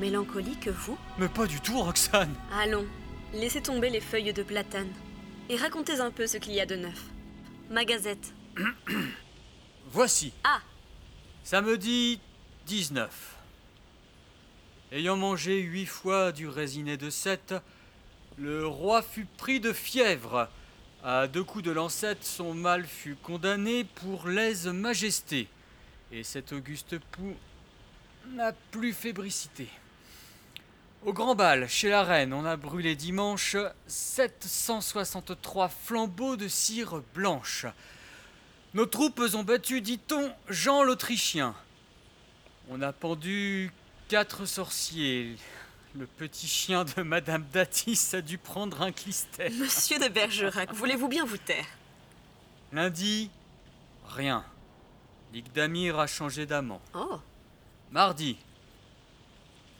Mélancolique, 0.00 0.66
vous? 0.66 0.98
Mais 1.18 1.28
pas 1.28 1.46
du 1.46 1.60
tout, 1.60 1.80
Roxane 1.80 2.34
Allons, 2.52 2.86
laissez 3.32 3.62
tomber 3.62 3.90
les 3.90 4.00
feuilles 4.00 4.32
de 4.32 4.42
platane 4.42 4.90
et 5.50 5.56
racontez 5.56 6.00
un 6.00 6.12
peu 6.12 6.28
ce 6.28 6.36
qu'il 6.36 6.52
y 6.52 6.60
a 6.60 6.66
de 6.66 6.76
neuf. 6.76 7.06
Ma 7.70 7.84
gazette. 7.84 8.32
Voici. 9.90 10.32
Ah 10.44 10.60
Samedi 11.42 12.20
19. 12.66 13.36
Ayant 14.92 15.16
mangé 15.16 15.60
huit 15.60 15.86
fois 15.86 16.30
du 16.30 16.46
résiné 16.46 16.96
de 16.96 17.10
Sète, 17.10 17.54
le 18.38 18.64
roi 18.64 19.02
fut 19.02 19.26
pris 19.36 19.58
de 19.58 19.72
fièvre. 19.72 20.48
À 21.02 21.26
deux 21.26 21.42
coups 21.42 21.64
de 21.64 21.72
lancette, 21.72 22.24
son 22.24 22.54
mal 22.54 22.84
fut 22.86 23.16
condamné 23.16 23.82
pour 23.82 24.28
lèse-majesté. 24.28 25.48
Et 26.12 26.22
cet 26.22 26.52
auguste 26.52 26.98
pouls 27.10 27.36
n'a 28.34 28.52
plus 28.70 28.92
fébricité. 28.92 29.68
Au 31.06 31.14
grand 31.14 31.34
bal, 31.34 31.66
chez 31.66 31.88
la 31.88 32.04
reine, 32.04 32.34
on 32.34 32.44
a 32.44 32.56
brûlé 32.56 32.94
dimanche 32.94 33.56
763 33.86 35.70
flambeaux 35.70 36.36
de 36.36 36.46
cire 36.46 37.00
blanche. 37.14 37.64
Nos 38.74 38.84
troupes 38.84 39.22
ont 39.32 39.42
battu, 39.42 39.80
dit-on, 39.80 40.30
Jean 40.50 40.82
l'Autrichien. 40.82 41.54
On 42.68 42.82
a 42.82 42.92
pendu 42.92 43.72
quatre 44.08 44.44
sorciers. 44.44 45.36
Le 45.94 46.06
petit 46.06 46.46
chien 46.46 46.84
de 46.84 47.02
Madame 47.02 47.46
Datis 47.50 48.10
a 48.12 48.20
dû 48.20 48.36
prendre 48.36 48.82
un 48.82 48.92
clistel. 48.92 49.54
Monsieur 49.54 49.98
de 49.98 50.08
Bergerac, 50.08 50.72
voulez-vous 50.74 51.08
bien 51.08 51.24
vous 51.24 51.38
taire? 51.38 51.66
Lundi, 52.72 53.30
rien. 54.06 54.44
Ligue 55.32 55.50
d'Amir 55.52 55.98
a 55.98 56.06
changé 56.06 56.44
d'amant. 56.44 56.82
Oh 56.94 57.18
Mardi, 57.90 58.36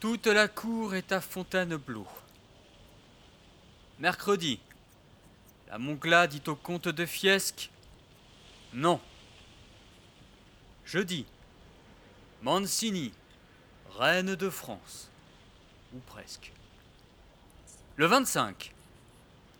toute 0.00 0.26
la 0.26 0.48
cour 0.48 0.94
est 0.94 1.12
à 1.12 1.20
Fontainebleau. 1.20 2.06
Mercredi, 3.98 4.58
la 5.68 5.78
Mongla 5.78 6.26
dit 6.26 6.42
au 6.46 6.56
comte 6.56 6.88
de 6.88 7.06
Fiesque 7.06 7.70
non. 8.72 9.00
Jeudi, 10.84 11.26
Mancini, 12.42 13.12
reine 13.96 14.34
de 14.36 14.48
France. 14.48 15.10
Ou 15.92 15.98
presque. 16.06 16.52
Le 17.96 18.06
25, 18.06 18.72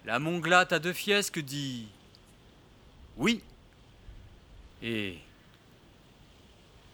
la 0.04 0.18
Monglate 0.18 0.72
à 0.72 0.78
de 0.78 0.92
Fiesque 0.92 1.40
dit 1.40 1.88
oui. 3.16 3.42
Et 4.82 5.18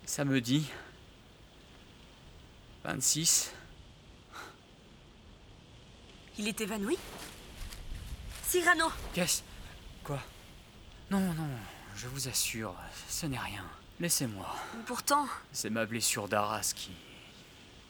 samedi, 0.06 0.70
26, 2.86 3.50
Il 6.38 6.46
est 6.46 6.60
évanoui? 6.60 6.96
Cyrano 8.46 8.86
Qu'est-ce? 9.12 9.42
Quoi? 10.04 10.20
Non, 11.10 11.18
non, 11.34 11.48
je 11.96 12.06
vous 12.06 12.28
assure, 12.28 12.76
ce 13.08 13.26
n'est 13.26 13.40
rien. 13.40 13.64
Laissez-moi. 13.98 14.54
Pourtant, 14.86 15.26
C'est 15.52 15.70
ma 15.70 15.84
blessure 15.84 16.28
d'Arras 16.28 16.72
qui. 16.76 16.92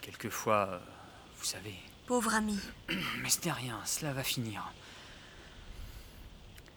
Quelquefois. 0.00 0.66
euh, 0.70 0.78
Vous 1.38 1.44
savez. 1.44 1.74
pauvre 2.06 2.34
ami, 2.34 2.58
Mais 3.18 3.28
ce 3.28 3.40
n'est 3.44 3.52
rien, 3.52 3.78
cela 3.84 4.14
va 4.14 4.22
finir. 4.22 4.72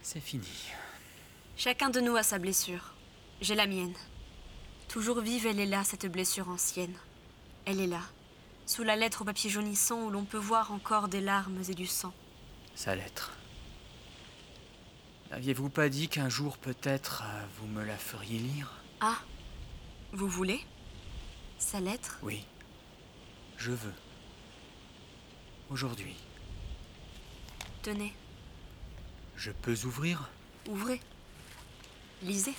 C'est 0.01 0.19
fini. 0.19 0.47
chacun 1.55 1.89
de 1.89 2.01
nous 2.01 2.17
a 2.17 2.23
sa 2.23 2.38
blessure. 2.38 2.93
J'ai 3.39 3.55
la 3.55 3.65
mienne. 3.67 3.93
Toujours 4.89 5.21
vive, 5.21 5.45
elle 5.47 5.59
est 5.61 5.65
là, 5.67 5.85
cette 5.85 6.07
blessure 6.11 6.49
ancienne. 6.49 6.95
Elle 7.66 7.82
est 7.82 7.88
là, 7.88 8.01
sous 8.66 8.84
la 8.84 8.96
lettre 8.96 9.22
au 9.22 9.25
papier 9.25 9.50
jaunissant 9.50 10.04
où 10.04 10.10
l'on 10.10 10.25
peut 10.25 10.38
voir 10.38 10.72
encore 10.72 11.08
des 11.08 11.22
larmes 11.22 11.62
et 11.70 11.74
du 11.74 11.88
sang. 11.88 12.13
Sa 12.75 12.96
lettre. 12.96 13.34
N'aviez-vous 15.32 15.70
pas 15.70 15.89
dit 15.89 16.10
qu'un 16.10 16.30
jour 16.30 16.58
peut-être 16.58 17.24
euh, 17.24 17.46
vous 17.58 17.68
me 17.68 17.84
la 17.84 17.98
feriez 17.98 18.39
lire? 18.39 18.82
Ah, 19.00 19.18
vous 20.12 20.28
voulez? 20.28 20.60
Sa 21.60 21.80
lettre? 21.80 22.18
Oui. 22.24 22.46
Je 23.58 23.72
veux. 23.72 23.94
Aujourd'hui. 25.70 26.16
Tenez, 27.84 28.13
Je 29.36 29.51
peux 29.51 29.75
ouvrir? 29.86 30.30
Ouvrez. 30.68 31.00
Lisez. 32.24 32.56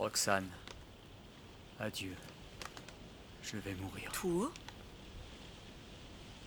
Roxane. 0.00 0.48
Adieu. 1.78 2.16
Je 3.42 3.58
vais 3.58 3.74
mourir. 3.74 4.10
Tout 4.12 4.50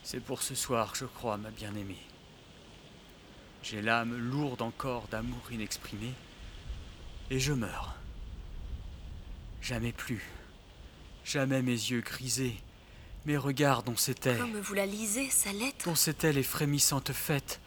C'est 0.01 0.19
pour 0.19 0.41
ce 0.41 0.55
soir, 0.55 0.95
je 0.95 1.05
crois, 1.05 1.38
ma 1.38 1.51
bien-aimée. 1.51 2.01
J'ai 3.62 3.83
l'âme 3.83 4.17
lourde 4.17 4.63
encore 4.63 5.07
d'amour 5.07 5.51
inexprimé, 5.51 6.13
et 7.29 7.39
je 7.39 7.53
meurs. 7.53 7.93
Jamais 9.62 9.91
plus. 9.91 10.27
Jamais 11.24 11.62
mes 11.62 11.72
yeux 11.72 12.01
grisés, 12.01 12.57
mes 13.25 13.38
regards 13.38 13.83
dont 13.83 13.95
c'était, 13.95 14.36
Comme 14.36 14.60
vous 14.60 14.74
la 14.74 14.88
lisez, 14.88 15.29
sa 15.29 15.53
lettre? 15.53 15.86
dont 15.86 15.95
c'était 15.95 16.33
les 16.33 16.41
frémissantes 16.41 17.13
fêtes, 17.13 17.62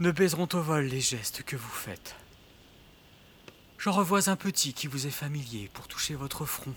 ne 0.00 0.10
baiseront 0.10 0.48
au 0.52 0.60
vol 0.60 0.84
les 0.84 1.00
gestes 1.00 1.44
que 1.44 1.56
vous 1.56 1.66
faites. 1.70 2.14
J'en 3.78 3.92
revois 3.92 4.28
un 4.28 4.34
petit 4.34 4.72
qui 4.72 4.88
vous 4.88 5.06
est 5.06 5.10
familier 5.10 5.70
pour 5.72 5.86
toucher 5.86 6.14
votre 6.14 6.44
front, 6.44 6.74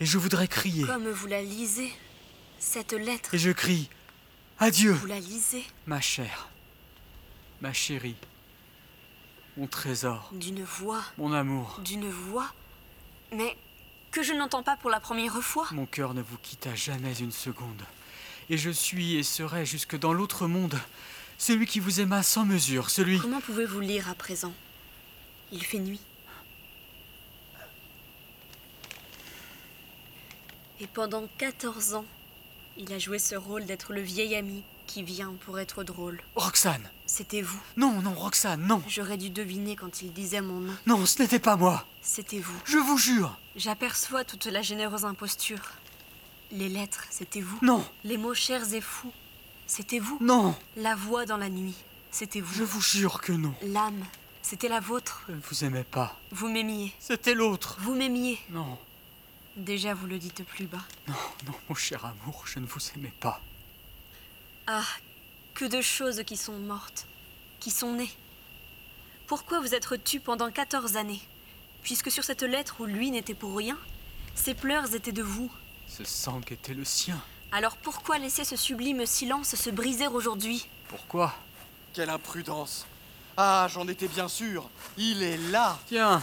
et 0.00 0.04
je 0.04 0.18
voudrais 0.18 0.48
crier, 0.48 0.84
Comme 0.84 1.08
vous 1.08 1.28
la 1.28 1.42
lisez, 1.42 1.92
cette 2.58 2.92
lettre, 2.92 3.34
et 3.34 3.38
je 3.38 3.52
crie 3.52 3.88
Adieu, 4.58 4.92
vous 4.92 5.06
la 5.06 5.20
lisez. 5.20 5.64
Ma 5.86 6.00
chère, 6.00 6.48
ma 7.60 7.72
chérie, 7.72 8.16
mon 9.56 9.68
trésor, 9.68 10.30
d'une 10.32 10.64
voix, 10.64 11.04
mon 11.18 11.32
amour. 11.32 11.80
d'une 11.84 12.10
voix, 12.10 12.52
mais 13.32 13.56
que 14.10 14.24
je 14.24 14.32
n'entends 14.32 14.64
pas 14.64 14.76
pour 14.76 14.90
la 14.90 14.98
première 14.98 15.40
fois. 15.40 15.68
Mon 15.70 15.86
cœur 15.86 16.14
ne 16.14 16.22
vous 16.22 16.38
quitta 16.38 16.74
jamais 16.74 17.16
une 17.18 17.32
seconde, 17.32 17.84
et 18.50 18.58
je 18.58 18.70
suis 18.70 19.14
et 19.14 19.22
serai 19.22 19.64
jusque 19.64 19.96
dans 19.96 20.12
l'autre 20.12 20.48
monde. 20.48 20.80
Celui 21.40 21.66
qui 21.66 21.78
vous 21.78 22.00
aima 22.00 22.24
sans 22.24 22.44
mesure, 22.44 22.90
celui... 22.90 23.20
Comment 23.20 23.40
pouvez-vous 23.40 23.78
lire 23.78 24.10
à 24.10 24.16
présent? 24.16 24.52
Il 25.52 25.62
fait 25.62 25.78
nuit. 25.78 26.00
Et 30.80 30.86
pendant 30.86 31.26
14 31.38 31.94
ans, 31.94 32.04
il 32.76 32.92
a 32.92 32.98
joué 32.98 33.18
ce 33.18 33.34
rôle 33.34 33.64
d'être 33.64 33.92
le 33.92 34.00
vieil 34.00 34.34
ami 34.36 34.62
qui 34.86 35.02
vient 35.02 35.34
pour 35.44 35.58
être 35.58 35.84
drôle. 35.84 36.20
Roxane 36.34 36.88
C'était 37.06 37.42
vous. 37.42 37.60
Non, 37.76 38.00
non, 38.00 38.14
Roxane, 38.14 38.62
non 38.66 38.82
J'aurais 38.88 39.16
dû 39.18 39.28
deviner 39.30 39.76
quand 39.76 40.02
il 40.02 40.12
disait 40.12 40.40
mon 40.40 40.60
nom. 40.60 40.72
Non, 40.86 41.04
ce 41.04 41.20
n'était 41.20 41.38
pas 41.40 41.56
moi 41.56 41.84
C'était 42.00 42.38
vous. 42.38 42.58
Je 42.64 42.78
vous 42.78 42.96
jure 42.96 43.36
J'aperçois 43.56 44.24
toute 44.24 44.46
la 44.46 44.62
généreuse 44.62 45.04
imposture. 45.04 45.60
Les 46.52 46.68
lettres, 46.68 47.04
c'était 47.10 47.40
vous. 47.40 47.58
Non, 47.60 47.84
Les 48.04 48.16
mots 48.16 48.32
chers 48.34 48.72
et 48.72 48.80
fous, 48.80 49.12
c'était 49.66 49.98
vous. 49.98 50.16
non 50.22 50.54
La 50.76 50.94
voix 50.94 51.26
dans 51.26 51.36
la 51.36 51.50
nuit, 51.50 51.74
c'était 52.10 52.40
vous. 52.40 52.54
Je 52.54 52.64
vous 52.64 52.80
jure 52.80 53.20
que 53.20 53.32
non. 53.32 53.52
L'âme, 53.62 54.02
c'était 54.40 54.68
la 54.68 54.80
vôtre. 54.80 55.24
Je 55.28 55.34
ne 55.34 55.40
vous 55.40 55.64
aimais 55.64 55.84
pas. 55.84 56.16
Vous 56.30 56.48
m'aimiez. 56.48 56.94
C'était 57.00 57.34
l'autre. 57.34 57.76
Vous 57.80 57.94
m'aimiez. 57.94 58.38
Non, 58.50 58.78
Déjà, 59.58 59.92
vous 59.92 60.06
le 60.06 60.18
dites 60.18 60.44
plus 60.44 60.66
bas. 60.66 60.84
non, 61.08 61.14
non, 61.46 61.52
mon 61.68 61.74
cher 61.74 62.04
amour, 62.04 62.44
je 62.46 62.60
ne 62.60 62.66
vous 62.66 62.78
aimais 62.96 63.12
pas. 63.20 63.40
Ah, 64.68 64.84
que 65.54 65.64
de 65.64 65.80
choses 65.80 66.22
qui 66.24 66.36
sont 66.36 66.58
mortes, 66.58 67.06
qui 67.58 67.70
sont 67.70 67.94
nées. 67.94 68.12
Pourquoi 69.26 69.60
vous 69.60 69.74
être 69.74 69.96
tu 69.96 70.20
pendant 70.20 70.50
14 70.50 70.96
années? 70.96 71.20
Puisque 71.82 72.10
sur 72.10 72.22
cette 72.24 72.42
lettre 72.42 72.76
où 72.80 72.86
lui 72.86 73.10
n'était 73.10 73.34
pour 73.34 73.56
rien, 73.56 73.76
ses 74.34 74.54
pleurs 74.54 74.94
étaient 74.94 75.12
de 75.12 75.22
vous. 75.22 75.50
Ce 75.88 76.04
sang 76.04 76.40
était 76.48 76.74
le 76.74 76.84
sien. 76.84 77.20
Alors 77.50 77.76
pourquoi 77.78 78.18
laisser 78.18 78.44
ce 78.44 78.56
sublime 78.56 79.06
silence 79.06 79.54
se 79.56 79.70
briser 79.70 80.06
aujourd'hui? 80.06 80.68
Pourquoi? 80.88 81.34
Quelle 81.94 82.10
imprudence 82.10 82.86
Ah, 83.36 83.66
j'en 83.72 83.88
étais 83.88 84.08
bien 84.08 84.28
sûr 84.28 84.68
Il 84.96 85.22
est 85.22 85.38
là 85.50 85.78
Tiens, 85.88 86.22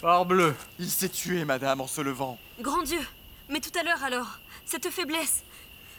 parbleu. 0.00 0.54
Il 0.78 0.90
s'est 0.90 1.08
tué, 1.08 1.44
madame, 1.44 1.80
en 1.80 1.86
se 1.86 2.00
levant. 2.00 2.38
Grand 2.60 2.82
Dieu 2.82 3.00
Mais 3.48 3.60
tout 3.60 3.76
à 3.78 3.82
l'heure 3.82 4.02
alors, 4.02 4.38
cette 4.64 4.90
faiblesse, 4.90 5.42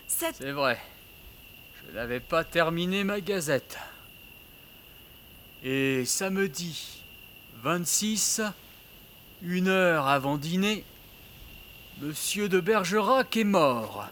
cette... 0.08 0.36
C'est 0.38 0.52
vrai. 0.52 0.80
Je 1.88 1.96
n'avais 1.96 2.20
pas 2.20 2.44
terminé 2.44 3.04
ma 3.04 3.22
gazette. 3.22 3.78
Et 5.64 6.06
samedi 6.06 7.04
26, 7.64 8.42
une 9.42 9.68
heure 9.68 10.08
avant 10.08 10.38
dîner, 10.38 10.86
Monsieur 12.00 12.48
de 12.48 12.60
Bergerac 12.60 13.36
est 13.38 13.44
mort. 13.44 14.08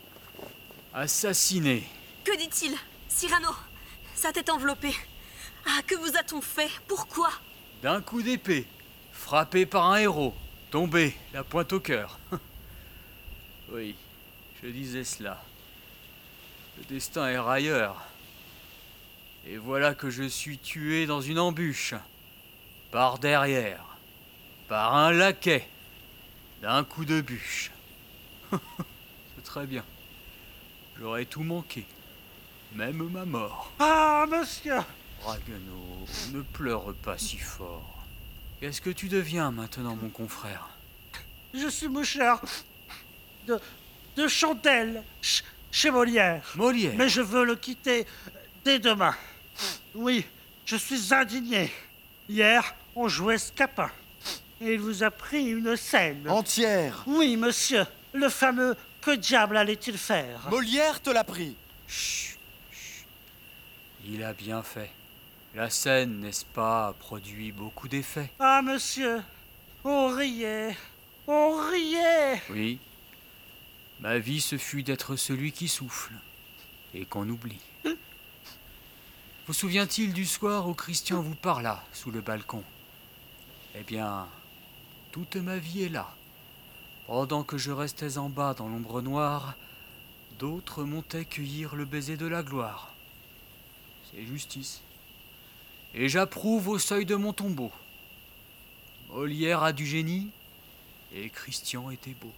Assassiné. 0.93 1.87
Que 2.23 2.35
dit-il 2.35 2.75
Cyrano 3.07 3.51
Sa 4.15 4.31
tête 4.31 4.49
enveloppée? 4.49 4.95
Ah, 5.67 5.81
que 5.85 5.93
vous 5.95 6.17
a-t-on 6.17 6.41
fait? 6.41 6.71
Pourquoi? 6.87 7.29
D'un 7.83 8.01
coup 8.01 8.23
d'épée, 8.23 8.65
frappé 9.25 9.65
par 9.65 9.91
un 9.91 9.97
héros, 9.97 10.35
tombé, 10.69 11.15
la 11.33 11.43
pointe 11.43 11.73
au 11.73 11.79
cœur. 11.79 12.19
oui, 13.71 13.95
je 14.61 14.69
disais 14.69 15.03
cela. 15.03 15.43
Le 16.77 16.83
destin 16.83 17.29
est 17.29 17.39
railleur. 17.39 18.03
Et 19.47 19.57
voilà 19.57 19.95
que 19.95 20.11
je 20.11 20.21
suis 20.21 20.59
tué 20.59 21.07
dans 21.07 21.21
une 21.21 21.39
embûche, 21.39 21.95
par 22.91 23.17
derrière, 23.17 23.97
par 24.67 24.95
un 24.95 25.11
laquais, 25.11 25.67
d'un 26.61 26.83
coup 26.83 27.03
de 27.03 27.19
bûche. 27.19 27.71
C'est 28.51 29.43
très 29.43 29.65
bien. 29.65 29.83
J'aurais 30.99 31.25
tout 31.25 31.41
manqué, 31.41 31.87
même 32.75 33.09
ma 33.09 33.25
mort. 33.25 33.71
Ah, 33.79 34.27
monsieur 34.29 34.81
Raguenaud, 35.23 36.05
ne 36.31 36.41
pleure 36.43 36.93
pas 37.01 37.17
si 37.17 37.39
fort. 37.39 37.94
Qu'est-ce 38.65 38.81
que 38.81 38.89
tu 38.89 39.09
deviens 39.09 39.51
maintenant, 39.51 39.95
mon 39.95 40.09
confrère? 40.09 40.67
Je 41.53 41.67
suis 41.67 41.87
moucheur 41.87 42.41
de, 43.45 43.59
de 44.15 44.27
chandelle 44.27 45.03
ch- 45.21 45.43
chez 45.71 45.91
Molière. 45.91 46.51
Molière? 46.55 46.95
Mais 46.97 47.07
je 47.07 47.21
veux 47.21 47.45
le 47.45 47.55
quitter 47.55 48.07
dès 48.63 48.79
demain. 48.79 49.15
Oui, 49.93 50.25
je 50.65 50.77
suis 50.77 51.13
indigné. 51.13 51.71
Hier, 52.27 52.73
on 52.95 53.07
jouait 53.07 53.37
Scapin. 53.37 53.91
Et 54.59 54.73
il 54.73 54.79
vous 54.79 55.03
a 55.03 55.11
pris 55.11 55.45
une 55.51 55.75
scène. 55.77 56.27
Entière 56.27 57.03
Oui, 57.05 57.37
monsieur. 57.37 57.85
Le 58.13 58.29
fameux 58.29 58.75
Que 58.99 59.11
diable 59.11 59.57
allait-il 59.57 59.99
faire 59.99 60.47
Molière 60.49 60.99
te 61.03 61.11
l'a 61.11 61.23
pris 61.23 61.55
Chut, 61.87 62.39
chut. 62.71 63.05
Il 64.07 64.23
a 64.23 64.33
bien 64.33 64.63
fait. 64.63 64.89
La 65.55 65.69
scène, 65.69 66.19
n'est-ce 66.19 66.43
pas, 66.43 66.87
a 66.89 66.93
produit 66.93 67.53
beaucoup 67.53 67.87
d'effets. 67.87 68.29
Ah, 68.39 68.61
monsieur, 68.61 69.23
on 69.85 70.09
riait. 70.09 70.75
On 71.27 71.55
riait. 71.71 72.41
Oui. 72.49 72.77
Ma 74.01 74.17
vie, 74.17 74.41
ce 74.41 74.57
fut 74.57 74.83
d'être 74.83 75.15
celui 75.15 75.53
qui 75.53 75.69
souffle 75.69 76.11
et 76.93 77.05
qu'on 77.05 77.29
oublie. 77.29 77.61
Vous 79.47 79.53
souvient-il 79.53 80.11
du 80.11 80.25
soir 80.25 80.67
où 80.67 80.73
Christian 80.73 81.21
vous 81.21 81.35
parla 81.35 81.81
sous 81.93 82.11
le 82.11 82.19
balcon? 82.19 82.63
Eh 83.75 83.83
bien, 83.83 84.27
toute 85.13 85.37
ma 85.37 85.57
vie 85.57 85.83
est 85.83 85.89
là. 85.89 86.13
Pendant 87.07 87.43
que 87.43 87.57
je 87.57 87.71
restais 87.71 88.17
en 88.17 88.27
bas 88.27 88.55
dans 88.55 88.67
l'ombre 88.67 89.01
noire, 89.01 89.53
d'autres 90.37 90.83
montaient 90.83 91.23
cueillir 91.23 91.75
le 91.75 91.85
baiser 91.85 92.17
de 92.17 92.27
la 92.27 92.43
gloire. 92.43 92.93
C'est 94.11 94.25
justice. 94.25 94.81
Et 95.97 96.09
j'approuve 96.09 96.67
au 96.67 96.77
seuil 96.77 97.05
de 97.05 97.15
mon 97.15 97.31
tombeau. 97.31 97.71
Molière 99.09 99.63
a 99.63 99.71
du 99.71 99.85
génie 99.85 100.29
et 101.13 101.29
Christian 101.29 101.89
était 101.89 102.15
beau. 102.21 102.33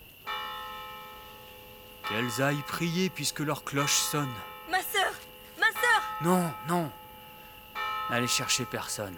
Qu'elles 2.08 2.42
aillent 2.44 2.64
prier 2.68 3.10
puisque 3.10 3.40
leur 3.40 3.64
cloche 3.64 3.98
sonne. 3.98 4.32
Ma 4.70 4.80
sœur 4.82 5.12
Ma 5.60 5.66
sœur 5.72 6.04
Non, 6.22 6.52
non. 6.70 6.92
N'allez 8.12 8.28
chercher 8.28 8.66
personne. 8.66 9.18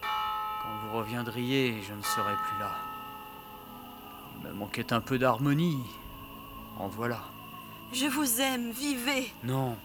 Quand 0.00 0.76
vous 0.82 0.96
reviendriez, 0.96 1.82
je 1.86 1.92
ne 1.92 2.02
serai 2.02 2.32
plus 2.32 2.58
là. 2.58 2.76
Il 4.38 4.48
me 4.48 4.54
manquait 4.54 4.94
un 4.94 5.02
peu 5.02 5.18
d'harmonie. 5.18 5.84
En 6.78 6.88
voilà. 6.88 7.20
Je 7.92 8.06
vous 8.06 8.40
aime, 8.40 8.72
vivez 8.72 9.30
Non, 9.44 9.76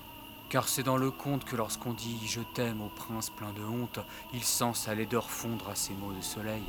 car 0.49 0.67
c'est 0.67 0.83
dans 0.83 0.97
le 0.97 1.11
conte 1.11 1.45
que 1.45 1.55
lorsqu'on 1.55 1.93
dit 1.93 2.19
je 2.25 2.41
t'aime 2.41 2.81
au 2.81 2.89
prince 2.89 3.29
plein 3.29 3.53
de 3.53 3.63
honte, 3.63 3.99
il 4.33 4.43
sent 4.43 4.71
sa 4.73 4.95
laideur 4.95 5.29
fondre 5.29 5.69
à 5.69 5.75
ses 5.75 5.93
mots 5.93 6.11
de 6.11 6.21
soleil. 6.21 6.63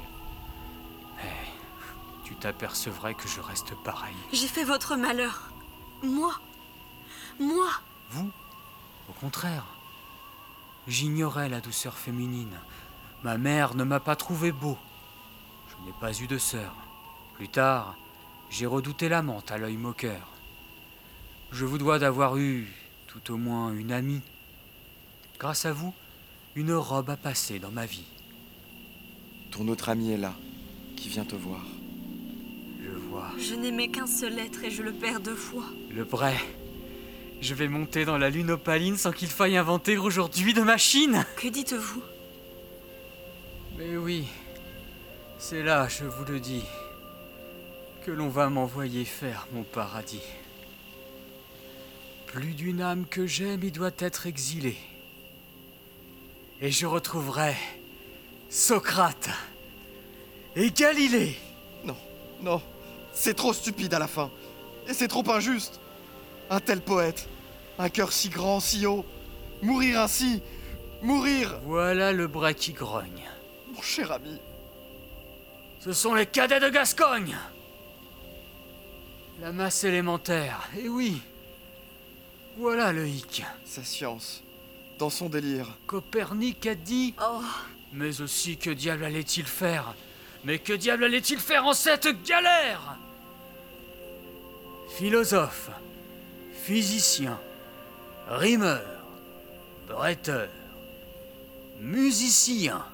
Mais 1.16 1.48
tu 2.24 2.36
t'apercevrais 2.36 3.14
que 3.14 3.26
je 3.26 3.40
reste 3.40 3.74
pareil. 3.82 4.14
J'ai 4.32 4.46
fait 4.46 4.64
votre 4.64 4.96
malheur. 4.96 5.50
Moi 6.02 6.32
Moi 7.38 7.68
Vous? 8.10 8.30
Au 9.08 9.12
contraire. 9.14 9.64
J'ignorais 10.86 11.48
la 11.48 11.60
douceur 11.60 11.96
féminine. 11.96 12.56
Ma 13.22 13.38
mère 13.38 13.74
ne 13.74 13.84
m'a 13.84 14.00
pas 14.00 14.16
trouvé 14.16 14.52
beau. 14.52 14.78
Je 15.68 15.86
n'ai 15.86 15.94
pas 16.00 16.12
eu 16.18 16.26
de 16.26 16.38
sœur. 16.38 16.72
Plus 17.34 17.48
tard, 17.48 17.96
j'ai 18.50 18.66
redouté 18.66 19.08
l'amante 19.08 19.50
à 19.50 19.58
l'œil 19.58 19.76
moqueur. 19.76 20.28
Je 21.52 21.64
vous 21.64 21.78
dois 21.78 21.98
d'avoir 21.98 22.36
eu, 22.36 22.68
tout 23.10 23.34
au 23.34 23.36
moins, 23.36 23.72
une 23.72 23.92
amie. 23.92 24.20
Grâce 25.38 25.66
à 25.66 25.72
vous, 25.72 25.92
une 26.54 26.72
robe 26.72 27.10
a 27.10 27.16
passé 27.16 27.58
dans 27.58 27.70
ma 27.70 27.86
vie. 27.86 28.04
Ton 29.50 29.66
autre 29.68 29.88
ami 29.88 30.12
est 30.12 30.16
là, 30.16 30.34
qui 30.96 31.08
vient 31.08 31.24
te 31.24 31.34
voir. 31.34 31.64
Je 32.82 32.90
vois. 32.90 33.30
Je 33.38 33.54
n'aimais 33.54 33.88
qu'un 33.88 34.06
seul 34.06 34.38
être 34.38 34.62
et 34.62 34.70
je 34.70 34.82
le 34.82 34.92
perds 34.92 35.20
deux 35.20 35.34
fois. 35.34 35.64
Le 35.90 36.04
Bray. 36.04 36.36
Je 37.40 37.54
vais 37.54 37.68
monter 37.68 38.04
dans 38.04 38.18
la 38.18 38.30
lune 38.30 38.50
opaline 38.50 38.96
sans 38.96 39.12
qu'il 39.12 39.28
faille 39.28 39.56
inventer 39.56 39.96
aujourd'hui 39.96 40.52
de 40.52 40.62
machine. 40.62 41.24
Que 41.36 41.48
dites-vous? 41.48 42.02
Mais 43.78 43.96
oui, 43.96 44.26
c'est 45.38 45.62
là, 45.62 45.88
je 45.88 46.04
vous 46.04 46.24
le 46.26 46.38
dis, 46.38 46.64
que 48.04 48.10
l'on 48.10 48.28
va 48.28 48.50
m'envoyer 48.50 49.06
faire 49.06 49.48
mon 49.52 49.62
paradis. 49.62 50.22
Plus 52.32 52.54
d'une 52.54 52.80
âme 52.80 53.06
que 53.06 53.26
j'aime 53.26 53.64
y 53.64 53.72
doit 53.72 53.90
être 53.98 54.28
exilée. 54.28 54.78
Et 56.60 56.70
je 56.70 56.86
retrouverai 56.86 57.56
Socrate 58.48 59.30
et 60.54 60.70
Galilée. 60.70 61.36
Non, 61.84 61.96
non, 62.40 62.62
c'est 63.12 63.34
trop 63.34 63.52
stupide 63.52 63.94
à 63.94 63.98
la 63.98 64.06
fin. 64.06 64.30
Et 64.86 64.94
c'est 64.94 65.08
trop 65.08 65.28
injuste. 65.28 65.80
Un 66.50 66.60
tel 66.60 66.80
poète, 66.80 67.28
un 67.80 67.88
cœur 67.88 68.12
si 68.12 68.28
grand, 68.28 68.60
si 68.60 68.86
haut, 68.86 69.04
mourir 69.60 70.00
ainsi, 70.00 70.40
mourir, 71.02 71.58
Voilà 71.64 72.12
le 72.12 72.28
Bray 72.28 72.54
qui 72.54 72.72
grogne. 72.72 73.28
mon 73.74 73.82
cher 73.82 74.12
ami. 74.12 74.38
Ce 75.80 75.92
sont 75.92 76.14
les 76.14 76.26
cadets 76.26 76.60
de 76.60 76.68
Gascogne 76.68 77.36
La 79.40 79.50
masse 79.50 79.82
élémentaire, 79.82 80.68
et 80.78 80.88
oui 80.88 81.20
Voilà 82.60 82.92
le 82.92 83.08
hic. 83.08 83.42
Sa 83.64 83.82
science, 83.82 84.42
dans 84.98 85.08
son 85.08 85.30
délire. 85.30 85.66
Copernic 85.86 86.66
a 86.66 86.74
dit 86.74 87.14
Oh, 87.18 87.40
Mais 87.94 88.20
aussi, 88.20 88.58
que 88.58 88.68
diable 88.68 89.04
allait-il 89.04 89.46
faire? 89.46 89.94
Mais 90.44 90.58
que 90.58 90.74
diable 90.74 91.04
allait-il 91.04 91.38
faire 91.38 91.64
en 91.64 91.72
cette 91.72 92.22
galère? 92.22 92.98
Philosophe, 94.90 95.70
physicien, 96.52 97.40
rimeur, 98.28 99.06
bretteur, 99.88 100.50
musicien 101.80 102.84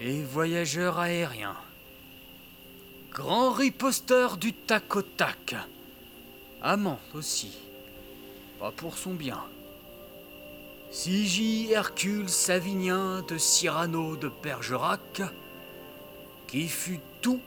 et 0.00 0.20
voyageur 0.20 0.98
aérien. 0.98 1.54
Grand 3.12 3.52
riposteur 3.52 4.36
du 4.36 4.52
tac 4.52 4.96
au 4.96 5.02
tac. 5.02 5.54
Amant 6.60 6.98
aussi. 7.14 7.67
Pas 8.58 8.72
pour 8.72 8.98
son 8.98 9.14
bien. 9.14 9.44
Sigi 10.90 11.70
Hercule 11.70 12.28
Savinien 12.28 13.22
de 13.22 13.38
Cyrano 13.38 14.16
de 14.16 14.30
Bergerac, 14.42 15.22
qui 16.46 16.68
fut 16.68 17.00
tout 17.20 17.40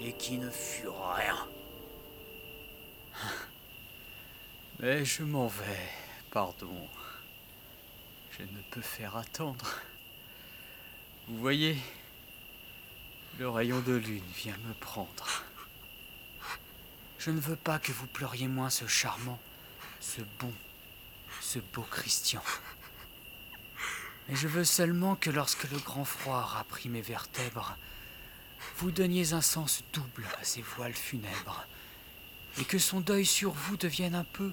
et 0.00 0.12
qui 0.14 0.38
ne 0.38 0.50
fut 0.50 0.88
rien. 0.88 1.46
Mais 4.80 5.04
je 5.04 5.22
m'en 5.22 5.46
vais, 5.46 5.88
pardon. 6.30 6.88
Je 8.36 8.42
ne 8.42 8.62
peux 8.70 8.80
faire 8.80 9.16
attendre. 9.16 9.80
Vous 11.28 11.38
voyez, 11.38 11.76
le 13.38 13.48
rayon 13.48 13.80
de 13.80 13.94
lune 13.94 14.24
vient 14.34 14.56
me 14.66 14.74
prendre. 14.74 15.44
Je 17.18 17.30
ne 17.30 17.40
veux 17.40 17.56
pas 17.56 17.78
que 17.78 17.92
vous 17.92 18.06
pleuriez 18.06 18.48
moins 18.48 18.70
ce 18.70 18.86
charmant, 18.86 19.38
ce 20.04 20.20
bon, 20.38 20.52
ce 21.40 21.58
beau 21.58 21.86
Christian. 21.90 22.42
Mais 24.28 24.36
je 24.36 24.48
veux 24.48 24.64
seulement 24.64 25.16
que 25.16 25.30
lorsque 25.30 25.64
le 25.70 25.78
grand 25.78 26.04
froid 26.04 26.38
aura 26.38 26.64
pris 26.64 26.88
mes 26.88 27.00
vertèbres, 27.00 27.76
vous 28.76 28.90
donniez 28.90 29.32
un 29.32 29.40
sens 29.40 29.82
double 29.92 30.26
à 30.40 30.44
ces 30.44 30.62
voiles 30.62 30.94
funèbres, 30.94 31.66
et 32.58 32.64
que 32.64 32.78
son 32.78 33.00
deuil 33.00 33.26
sur 33.26 33.52
vous 33.52 33.76
devienne 33.76 34.14
un 34.14 34.24
peu 34.24 34.52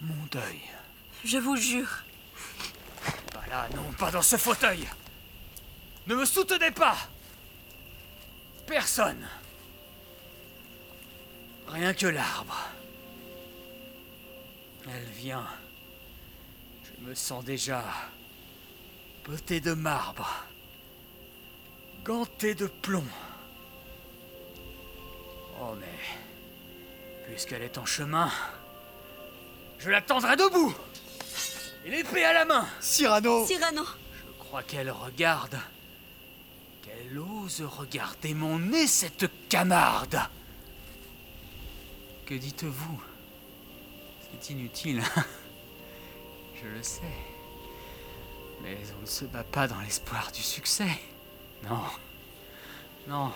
mon 0.00 0.26
deuil. 0.30 0.60
je 1.24 1.38
vous 1.38 1.56
jure. 1.56 2.04
Pas 3.32 3.46
là, 3.48 3.68
non, 3.74 3.92
pas 3.92 4.10
dans 4.10 4.22
ce 4.22 4.36
fauteuil. 4.36 4.86
Ne 6.06 6.14
me 6.14 6.24
soutenez 6.24 6.70
pas. 6.70 6.96
Personne. 8.66 9.26
Rien 11.66 11.94
que 11.94 12.06
l'arbre. 12.06 12.68
Elle 14.86 15.10
vient. 15.14 15.46
Je 16.84 17.08
me 17.08 17.14
sens 17.14 17.44
déjà 17.44 17.84
botté 19.24 19.60
de 19.60 19.74
marbre, 19.74 20.28
ganté 22.04 22.54
de 22.54 22.66
plomb. 22.66 23.04
Oh 25.60 25.74
mais, 25.78 27.26
puisqu'elle 27.26 27.62
est 27.62 27.78
en 27.78 27.84
chemin, 27.84 28.30
je 29.78 29.90
l'attendrai 29.90 30.36
debout 30.36 30.74
et 31.84 31.90
l'épée 31.90 32.24
à 32.24 32.32
la 32.32 32.44
main. 32.44 32.66
Cyrano 32.80 33.46
Cyrano 33.46 33.84
Je 33.84 34.38
crois 34.38 34.62
qu'elle 34.62 34.90
regarde, 34.90 35.58
qu'elle 36.82 37.18
ose 37.18 37.62
regarder 37.62 38.34
mon 38.34 38.58
nez, 38.58 38.86
cette 38.86 39.30
camarde. 39.48 40.20
Que 42.26 42.34
dites-vous? 42.34 43.02
Inutile. 44.50 45.02
Je 46.54 46.68
le 46.68 46.82
sais. 46.82 47.02
Mais 48.62 48.78
on 48.96 49.02
ne 49.02 49.06
se 49.06 49.26
bat 49.26 49.44
pas 49.44 49.68
dans 49.68 49.78
l'espoir 49.80 50.32
du 50.32 50.40
succès. 50.40 50.88
Non. 51.68 51.82
Non. 53.06 53.32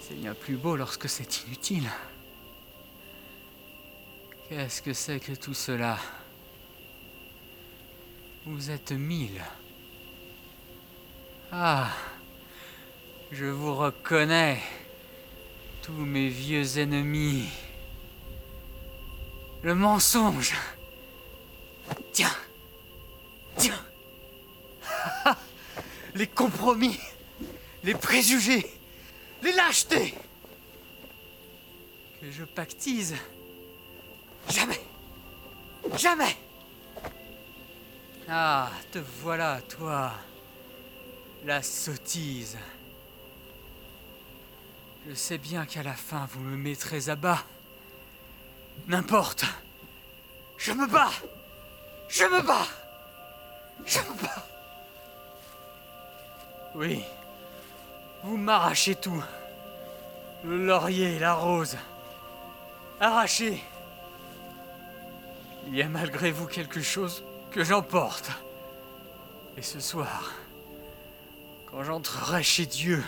C'est 0.00 0.14
bien 0.14 0.32
plus 0.32 0.56
beau 0.56 0.74
lorsque 0.76 1.06
c'est 1.06 1.44
inutile. 1.44 1.86
Qu'est-ce 4.48 4.80
que 4.80 4.94
c'est 4.94 5.20
que 5.20 5.32
tout 5.32 5.54
cela? 5.54 5.98
Vous 8.46 8.70
êtes 8.70 8.92
mille. 8.92 9.42
Ah. 11.50 11.90
Je 13.32 13.44
vous 13.46 13.74
reconnais. 13.74 14.62
Tous 15.82 15.92
mes 15.92 16.28
vieux 16.28 16.78
ennemis. 16.78 17.48
Le 19.62 19.74
mensonge. 19.74 20.54
Tiens. 22.12 22.36
Tiens. 23.56 23.84
les 26.14 26.26
compromis. 26.26 26.98
Les 27.84 27.94
préjugés. 27.94 28.66
Les 29.42 29.52
lâchetés. 29.52 30.14
Que 32.20 32.30
je 32.30 32.44
pactise. 32.44 33.14
Jamais. 34.48 34.80
Jamais. 35.96 36.36
Ah, 38.28 38.70
te 38.90 38.98
voilà, 39.22 39.60
toi. 39.68 40.12
La 41.44 41.62
sottise. 41.62 42.56
Je 45.08 45.14
sais 45.14 45.38
bien 45.38 45.66
qu'à 45.66 45.82
la 45.82 45.94
fin, 45.94 46.28
vous 46.32 46.40
me 46.40 46.56
mettrez 46.56 47.08
à 47.08 47.16
bas. 47.16 47.44
N'importe. 48.88 49.44
Je 50.58 50.72
me 50.72 50.86
bats. 50.86 51.12
Je 52.08 52.24
me 52.24 52.42
bats. 52.42 52.68
Je 53.84 53.98
me 53.98 54.22
bats. 54.22 54.46
Oui. 56.74 57.02
Vous 58.22 58.36
m'arrachez 58.36 58.94
tout. 58.94 59.22
Le 60.44 60.66
laurier, 60.66 61.18
la 61.18 61.34
rose. 61.34 61.76
Arrachez. 63.00 63.62
Il 65.68 65.76
y 65.76 65.82
a 65.82 65.88
malgré 65.88 66.30
vous 66.30 66.46
quelque 66.46 66.80
chose 66.80 67.24
que 67.50 67.64
j'emporte. 67.64 68.30
Et 69.56 69.62
ce 69.62 69.80
soir, 69.80 70.32
quand 71.70 71.82
j'entrerai 71.84 72.42
chez 72.42 72.66
Dieu, 72.66 73.02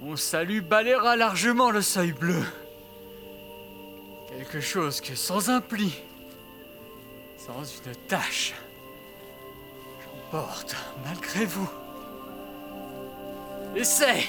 mon 0.00 0.16
salut 0.16 0.60
balayera 0.60 1.16
largement 1.16 1.70
le 1.70 1.82
seuil 1.82 2.12
bleu. 2.12 2.44
Quelque 4.36 4.60
chose 4.60 5.00
que 5.00 5.14
sans 5.14 5.48
un 5.48 5.60
pli, 5.60 5.94
sans 7.38 7.62
une 7.62 7.94
tache, 8.08 8.52
j'emporte 10.04 10.74
malgré 11.04 11.44
vous. 11.44 11.70
Essaie 13.76 14.24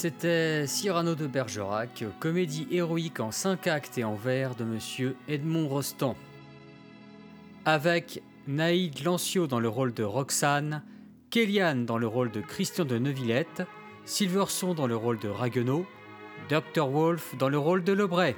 C'était 0.00 0.68
Cyrano 0.68 1.16
de 1.16 1.26
Bergerac, 1.26 2.04
comédie 2.20 2.68
héroïque 2.70 3.18
en 3.18 3.32
5 3.32 3.66
actes 3.66 3.98
et 3.98 4.04
en 4.04 4.14
vers 4.14 4.54
de 4.54 4.62
monsieur 4.62 5.16
Edmond 5.26 5.66
Rostand. 5.66 6.14
Avec 7.64 8.22
Naïd 8.46 9.02
Lancio 9.02 9.48
dans 9.48 9.58
le 9.58 9.68
rôle 9.68 9.92
de 9.92 10.04
Roxane, 10.04 10.84
Kéliane 11.30 11.84
dans 11.84 11.98
le 11.98 12.06
rôle 12.06 12.30
de 12.30 12.40
Christian 12.40 12.84
de 12.84 12.96
Neuvillette, 12.96 13.64
Silverson 14.04 14.72
dans 14.72 14.86
le 14.86 14.94
rôle 14.94 15.18
de 15.18 15.28
Raguenaud, 15.28 15.84
Dr. 16.48 16.88
Wolf 16.88 17.34
dans 17.36 17.48
le 17.48 17.58
rôle 17.58 17.82
de 17.82 17.92
Lebray. 17.92 18.36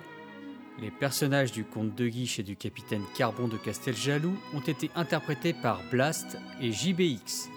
Les 0.81 0.91
personnages 0.91 1.53
du 1.53 1.65
comte 1.65 1.95
de 1.95 2.09
Guiche 2.09 2.39
et 2.39 2.43
du 2.43 2.57
capitaine 2.57 3.05
Carbon 3.15 3.49
de 3.49 3.59
Casteljaloux 3.59 4.39
ont 4.55 4.61
été 4.61 4.91
interprétés 4.95 5.53
par 5.53 5.83
Blast 5.91 6.39
et 6.63 6.73
JBX. 6.73 7.51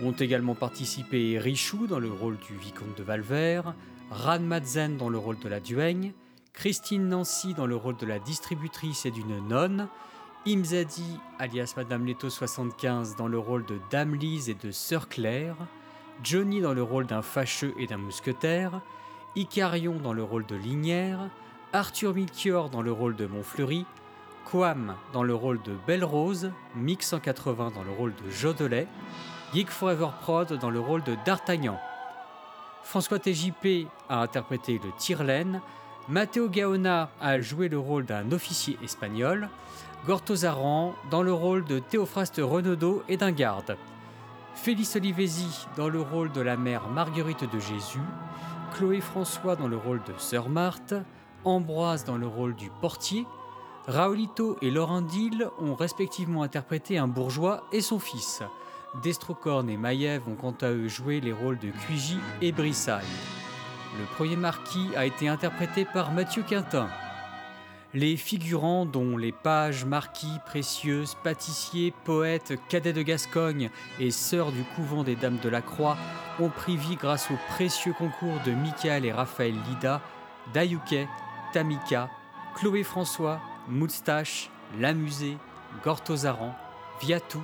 Ont 0.00 0.12
également 0.12 0.54
participé 0.54 1.38
Richou 1.38 1.88
dans 1.88 1.98
le 1.98 2.10
rôle 2.10 2.36
du 2.38 2.56
vicomte 2.56 2.96
de 2.96 3.02
Valvert, 3.02 3.74
Ran 4.10 4.38
Madzen 4.38 4.96
dans 4.96 5.08
le 5.08 5.18
rôle 5.18 5.38
de 5.40 5.48
la 5.48 5.58
duègne, 5.58 6.12
Christine 6.52 7.08
Nancy 7.08 7.52
dans 7.52 7.66
le 7.66 7.74
rôle 7.74 7.96
de 7.96 8.06
la 8.06 8.20
distributrice 8.20 9.06
et 9.06 9.10
d'une 9.10 9.46
nonne, 9.48 9.88
Imzadi 10.46 11.18
alias 11.40 11.74
Madame 11.76 12.06
Leto 12.06 12.30
75 12.30 13.16
dans 13.16 13.26
le 13.26 13.38
rôle 13.38 13.66
de 13.66 13.80
Dame 13.90 14.14
Lise 14.14 14.48
et 14.48 14.54
de 14.54 14.70
Sœur 14.70 15.08
Claire, 15.08 15.56
Johnny 16.22 16.60
dans 16.60 16.74
le 16.74 16.82
rôle 16.82 17.06
d'un 17.06 17.22
fâcheux 17.22 17.74
et 17.78 17.86
d'un 17.86 17.98
mousquetaire, 17.98 18.80
Icarion 19.34 19.98
dans 19.98 20.12
le 20.12 20.22
rôle 20.22 20.46
de 20.46 20.54
Linière, 20.54 21.28
Arthur 21.72 22.14
Milchior 22.14 22.70
dans 22.70 22.82
le 22.82 22.92
rôle 22.92 23.16
de 23.16 23.26
Montfleury, 23.26 23.84
Quam 24.50 24.94
dans 25.12 25.22
le 25.24 25.34
rôle 25.34 25.60
de 25.62 25.74
Belle 25.86 26.04
Rose, 26.04 26.52
Mix 26.76 27.08
180 27.08 27.72
dans 27.74 27.82
le 27.82 27.90
rôle 27.90 28.14
de 28.24 28.30
Jodelet, 28.30 28.86
Geek 29.54 29.70
Forever 29.70 30.10
Prod 30.20 30.52
dans 30.58 30.68
le 30.68 30.78
rôle 30.78 31.02
de 31.04 31.16
D'Artagnan. 31.24 31.78
François 32.82 33.18
TJP 33.18 33.88
a 34.10 34.20
interprété 34.20 34.78
le 34.84 34.90
Tire-Laine, 34.98 35.62
Matteo 36.06 36.50
Gaona 36.50 37.08
a 37.18 37.40
joué 37.40 37.70
le 37.70 37.78
rôle 37.78 38.04
d'un 38.04 38.30
officier 38.32 38.78
espagnol, 38.82 39.48
Gortozaran 40.06 40.94
dans 41.10 41.22
le 41.22 41.32
rôle 41.32 41.64
de 41.64 41.78
Théophraste 41.78 42.40
Renaudot 42.44 43.02
et 43.08 43.16
d'un 43.16 43.32
garde, 43.32 43.78
Félix 44.54 44.96
Olivesi 44.96 45.66
dans 45.78 45.88
le 45.88 46.02
rôle 46.02 46.30
de 46.32 46.42
la 46.42 46.58
mère 46.58 46.88
Marguerite 46.88 47.50
de 47.50 47.58
Jésus, 47.58 48.02
Chloé 48.74 49.00
François 49.00 49.56
dans 49.56 49.68
le 49.68 49.78
rôle 49.78 50.02
de 50.04 50.12
Sœur 50.18 50.50
Marthe, 50.50 50.94
Ambroise 51.44 52.04
dans 52.04 52.18
le 52.18 52.26
rôle 52.26 52.54
du 52.54 52.68
portier, 52.82 53.24
Raoulito 53.86 54.58
et 54.60 54.70
Laurent 54.70 55.00
Dill 55.00 55.48
ont 55.58 55.74
respectivement 55.74 56.42
interprété 56.42 56.98
un 56.98 57.08
bourgeois 57.08 57.64
et 57.72 57.80
son 57.80 57.98
fils. 57.98 58.42
Destrocorn 59.02 59.68
et 59.68 59.76
Maiev 59.76 60.22
ont 60.28 60.34
quant 60.34 60.54
à 60.62 60.70
eux 60.70 60.88
joué 60.88 61.20
les 61.20 61.32
rôles 61.32 61.58
de 61.58 61.70
Cuigy 61.70 62.18
et 62.40 62.52
Brissaille. 62.52 63.04
Le 63.98 64.04
premier 64.16 64.36
marquis 64.36 64.88
a 64.96 65.06
été 65.06 65.28
interprété 65.28 65.84
par 65.84 66.12
Mathieu 66.12 66.42
Quintin. 66.42 66.88
Les 67.94 68.16
figurants, 68.16 68.84
dont 68.84 69.16
les 69.16 69.32
pages, 69.32 69.84
marquis, 69.84 70.38
précieuses, 70.44 71.16
pâtissiers, 71.22 71.94
poètes, 72.04 72.54
cadets 72.68 72.92
de 72.92 73.02
Gascogne 73.02 73.70
et 73.98 74.10
sœurs 74.10 74.52
du 74.52 74.62
couvent 74.76 75.04
des 75.04 75.16
Dames 75.16 75.38
de 75.42 75.48
la 75.48 75.62
Croix, 75.62 75.96
ont 76.38 76.50
pris 76.50 76.76
vie 76.76 76.96
grâce 76.96 77.30
au 77.30 77.34
précieux 77.48 77.94
concours 77.94 78.40
de 78.44 78.52
Michael 78.52 79.06
et 79.06 79.12
Raphaël 79.12 79.54
Lida, 79.68 80.02
Dayuke, 80.52 81.08
Tamika, 81.52 82.10
Chloé 82.54 82.82
François, 82.82 83.40
Moustache, 83.68 84.50
Lamusée, 84.78 85.38
Gortozaran, 85.82 86.54
Viatou, 87.00 87.42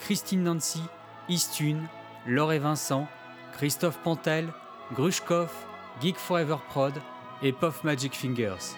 Christine 0.00 0.42
Nancy, 0.42 0.82
Istune, 1.28 1.86
Laure 2.26 2.52
et 2.52 2.58
Vincent, 2.58 3.06
Christophe 3.52 3.98
Pantel, 3.98 4.48
Grushkov, 4.94 5.52
Geek 6.00 6.16
Forever 6.16 6.56
Prod 6.68 6.94
et 7.42 7.52
Puff 7.52 7.84
Magic 7.84 8.14
Fingers. 8.14 8.76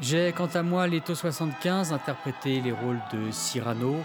J'ai 0.00 0.32
quant 0.32 0.48
à 0.54 0.62
moi 0.62 0.86
Leto 0.86 1.14
75 1.14 1.92
interprété 1.92 2.60
les 2.60 2.72
rôles 2.72 3.00
de 3.12 3.30
Cyrano, 3.30 3.96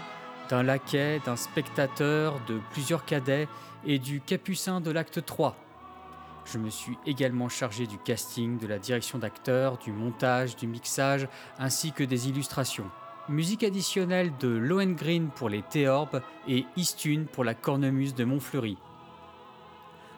d'un 0.48 0.62
laquais, 0.62 1.20
d'un 1.24 1.36
spectateur, 1.36 2.40
de 2.46 2.60
plusieurs 2.70 3.04
cadets 3.04 3.48
et 3.84 3.98
du 3.98 4.20
capucin 4.20 4.80
de 4.80 4.90
l'acte 4.90 5.24
3. 5.24 5.56
Je 6.44 6.58
me 6.58 6.70
suis 6.70 6.96
également 7.06 7.48
chargé 7.48 7.86
du 7.86 7.98
casting, 7.98 8.58
de 8.58 8.66
la 8.66 8.78
direction 8.78 9.18
d'acteurs, 9.18 9.78
du 9.78 9.92
montage, 9.92 10.56
du 10.56 10.66
mixage, 10.66 11.28
ainsi 11.58 11.92
que 11.92 12.04
des 12.04 12.28
illustrations. 12.28 12.90
Musique 13.30 13.62
additionnelle 13.62 14.32
de 14.40 14.48
Lohengrin 14.48 15.26
pour 15.32 15.48
les 15.48 15.62
Théorbes 15.62 16.20
et 16.48 16.66
Istune 16.76 17.26
pour 17.26 17.44
la 17.44 17.54
cornemuse 17.54 18.12
de 18.12 18.24
Montfleury. 18.24 18.76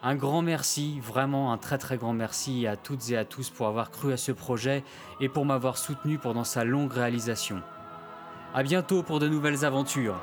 Un 0.02 0.14
grand 0.14 0.40
merci, 0.40 0.98
vraiment 0.98 1.52
un 1.52 1.58
très 1.58 1.76
très 1.76 1.98
grand 1.98 2.14
merci 2.14 2.66
à 2.66 2.74
toutes 2.74 3.10
et 3.10 3.18
à 3.18 3.26
tous 3.26 3.50
pour 3.50 3.66
avoir 3.66 3.90
cru 3.90 4.14
à 4.14 4.16
ce 4.16 4.32
projet 4.32 4.82
et 5.20 5.28
pour 5.28 5.44
m'avoir 5.44 5.76
soutenu 5.76 6.16
pendant 6.16 6.44
sa 6.44 6.64
longue 6.64 6.90
réalisation. 6.90 7.60
A 8.54 8.62
bientôt 8.62 9.02
pour 9.02 9.18
de 9.18 9.28
nouvelles 9.28 9.66
aventures. 9.66 10.18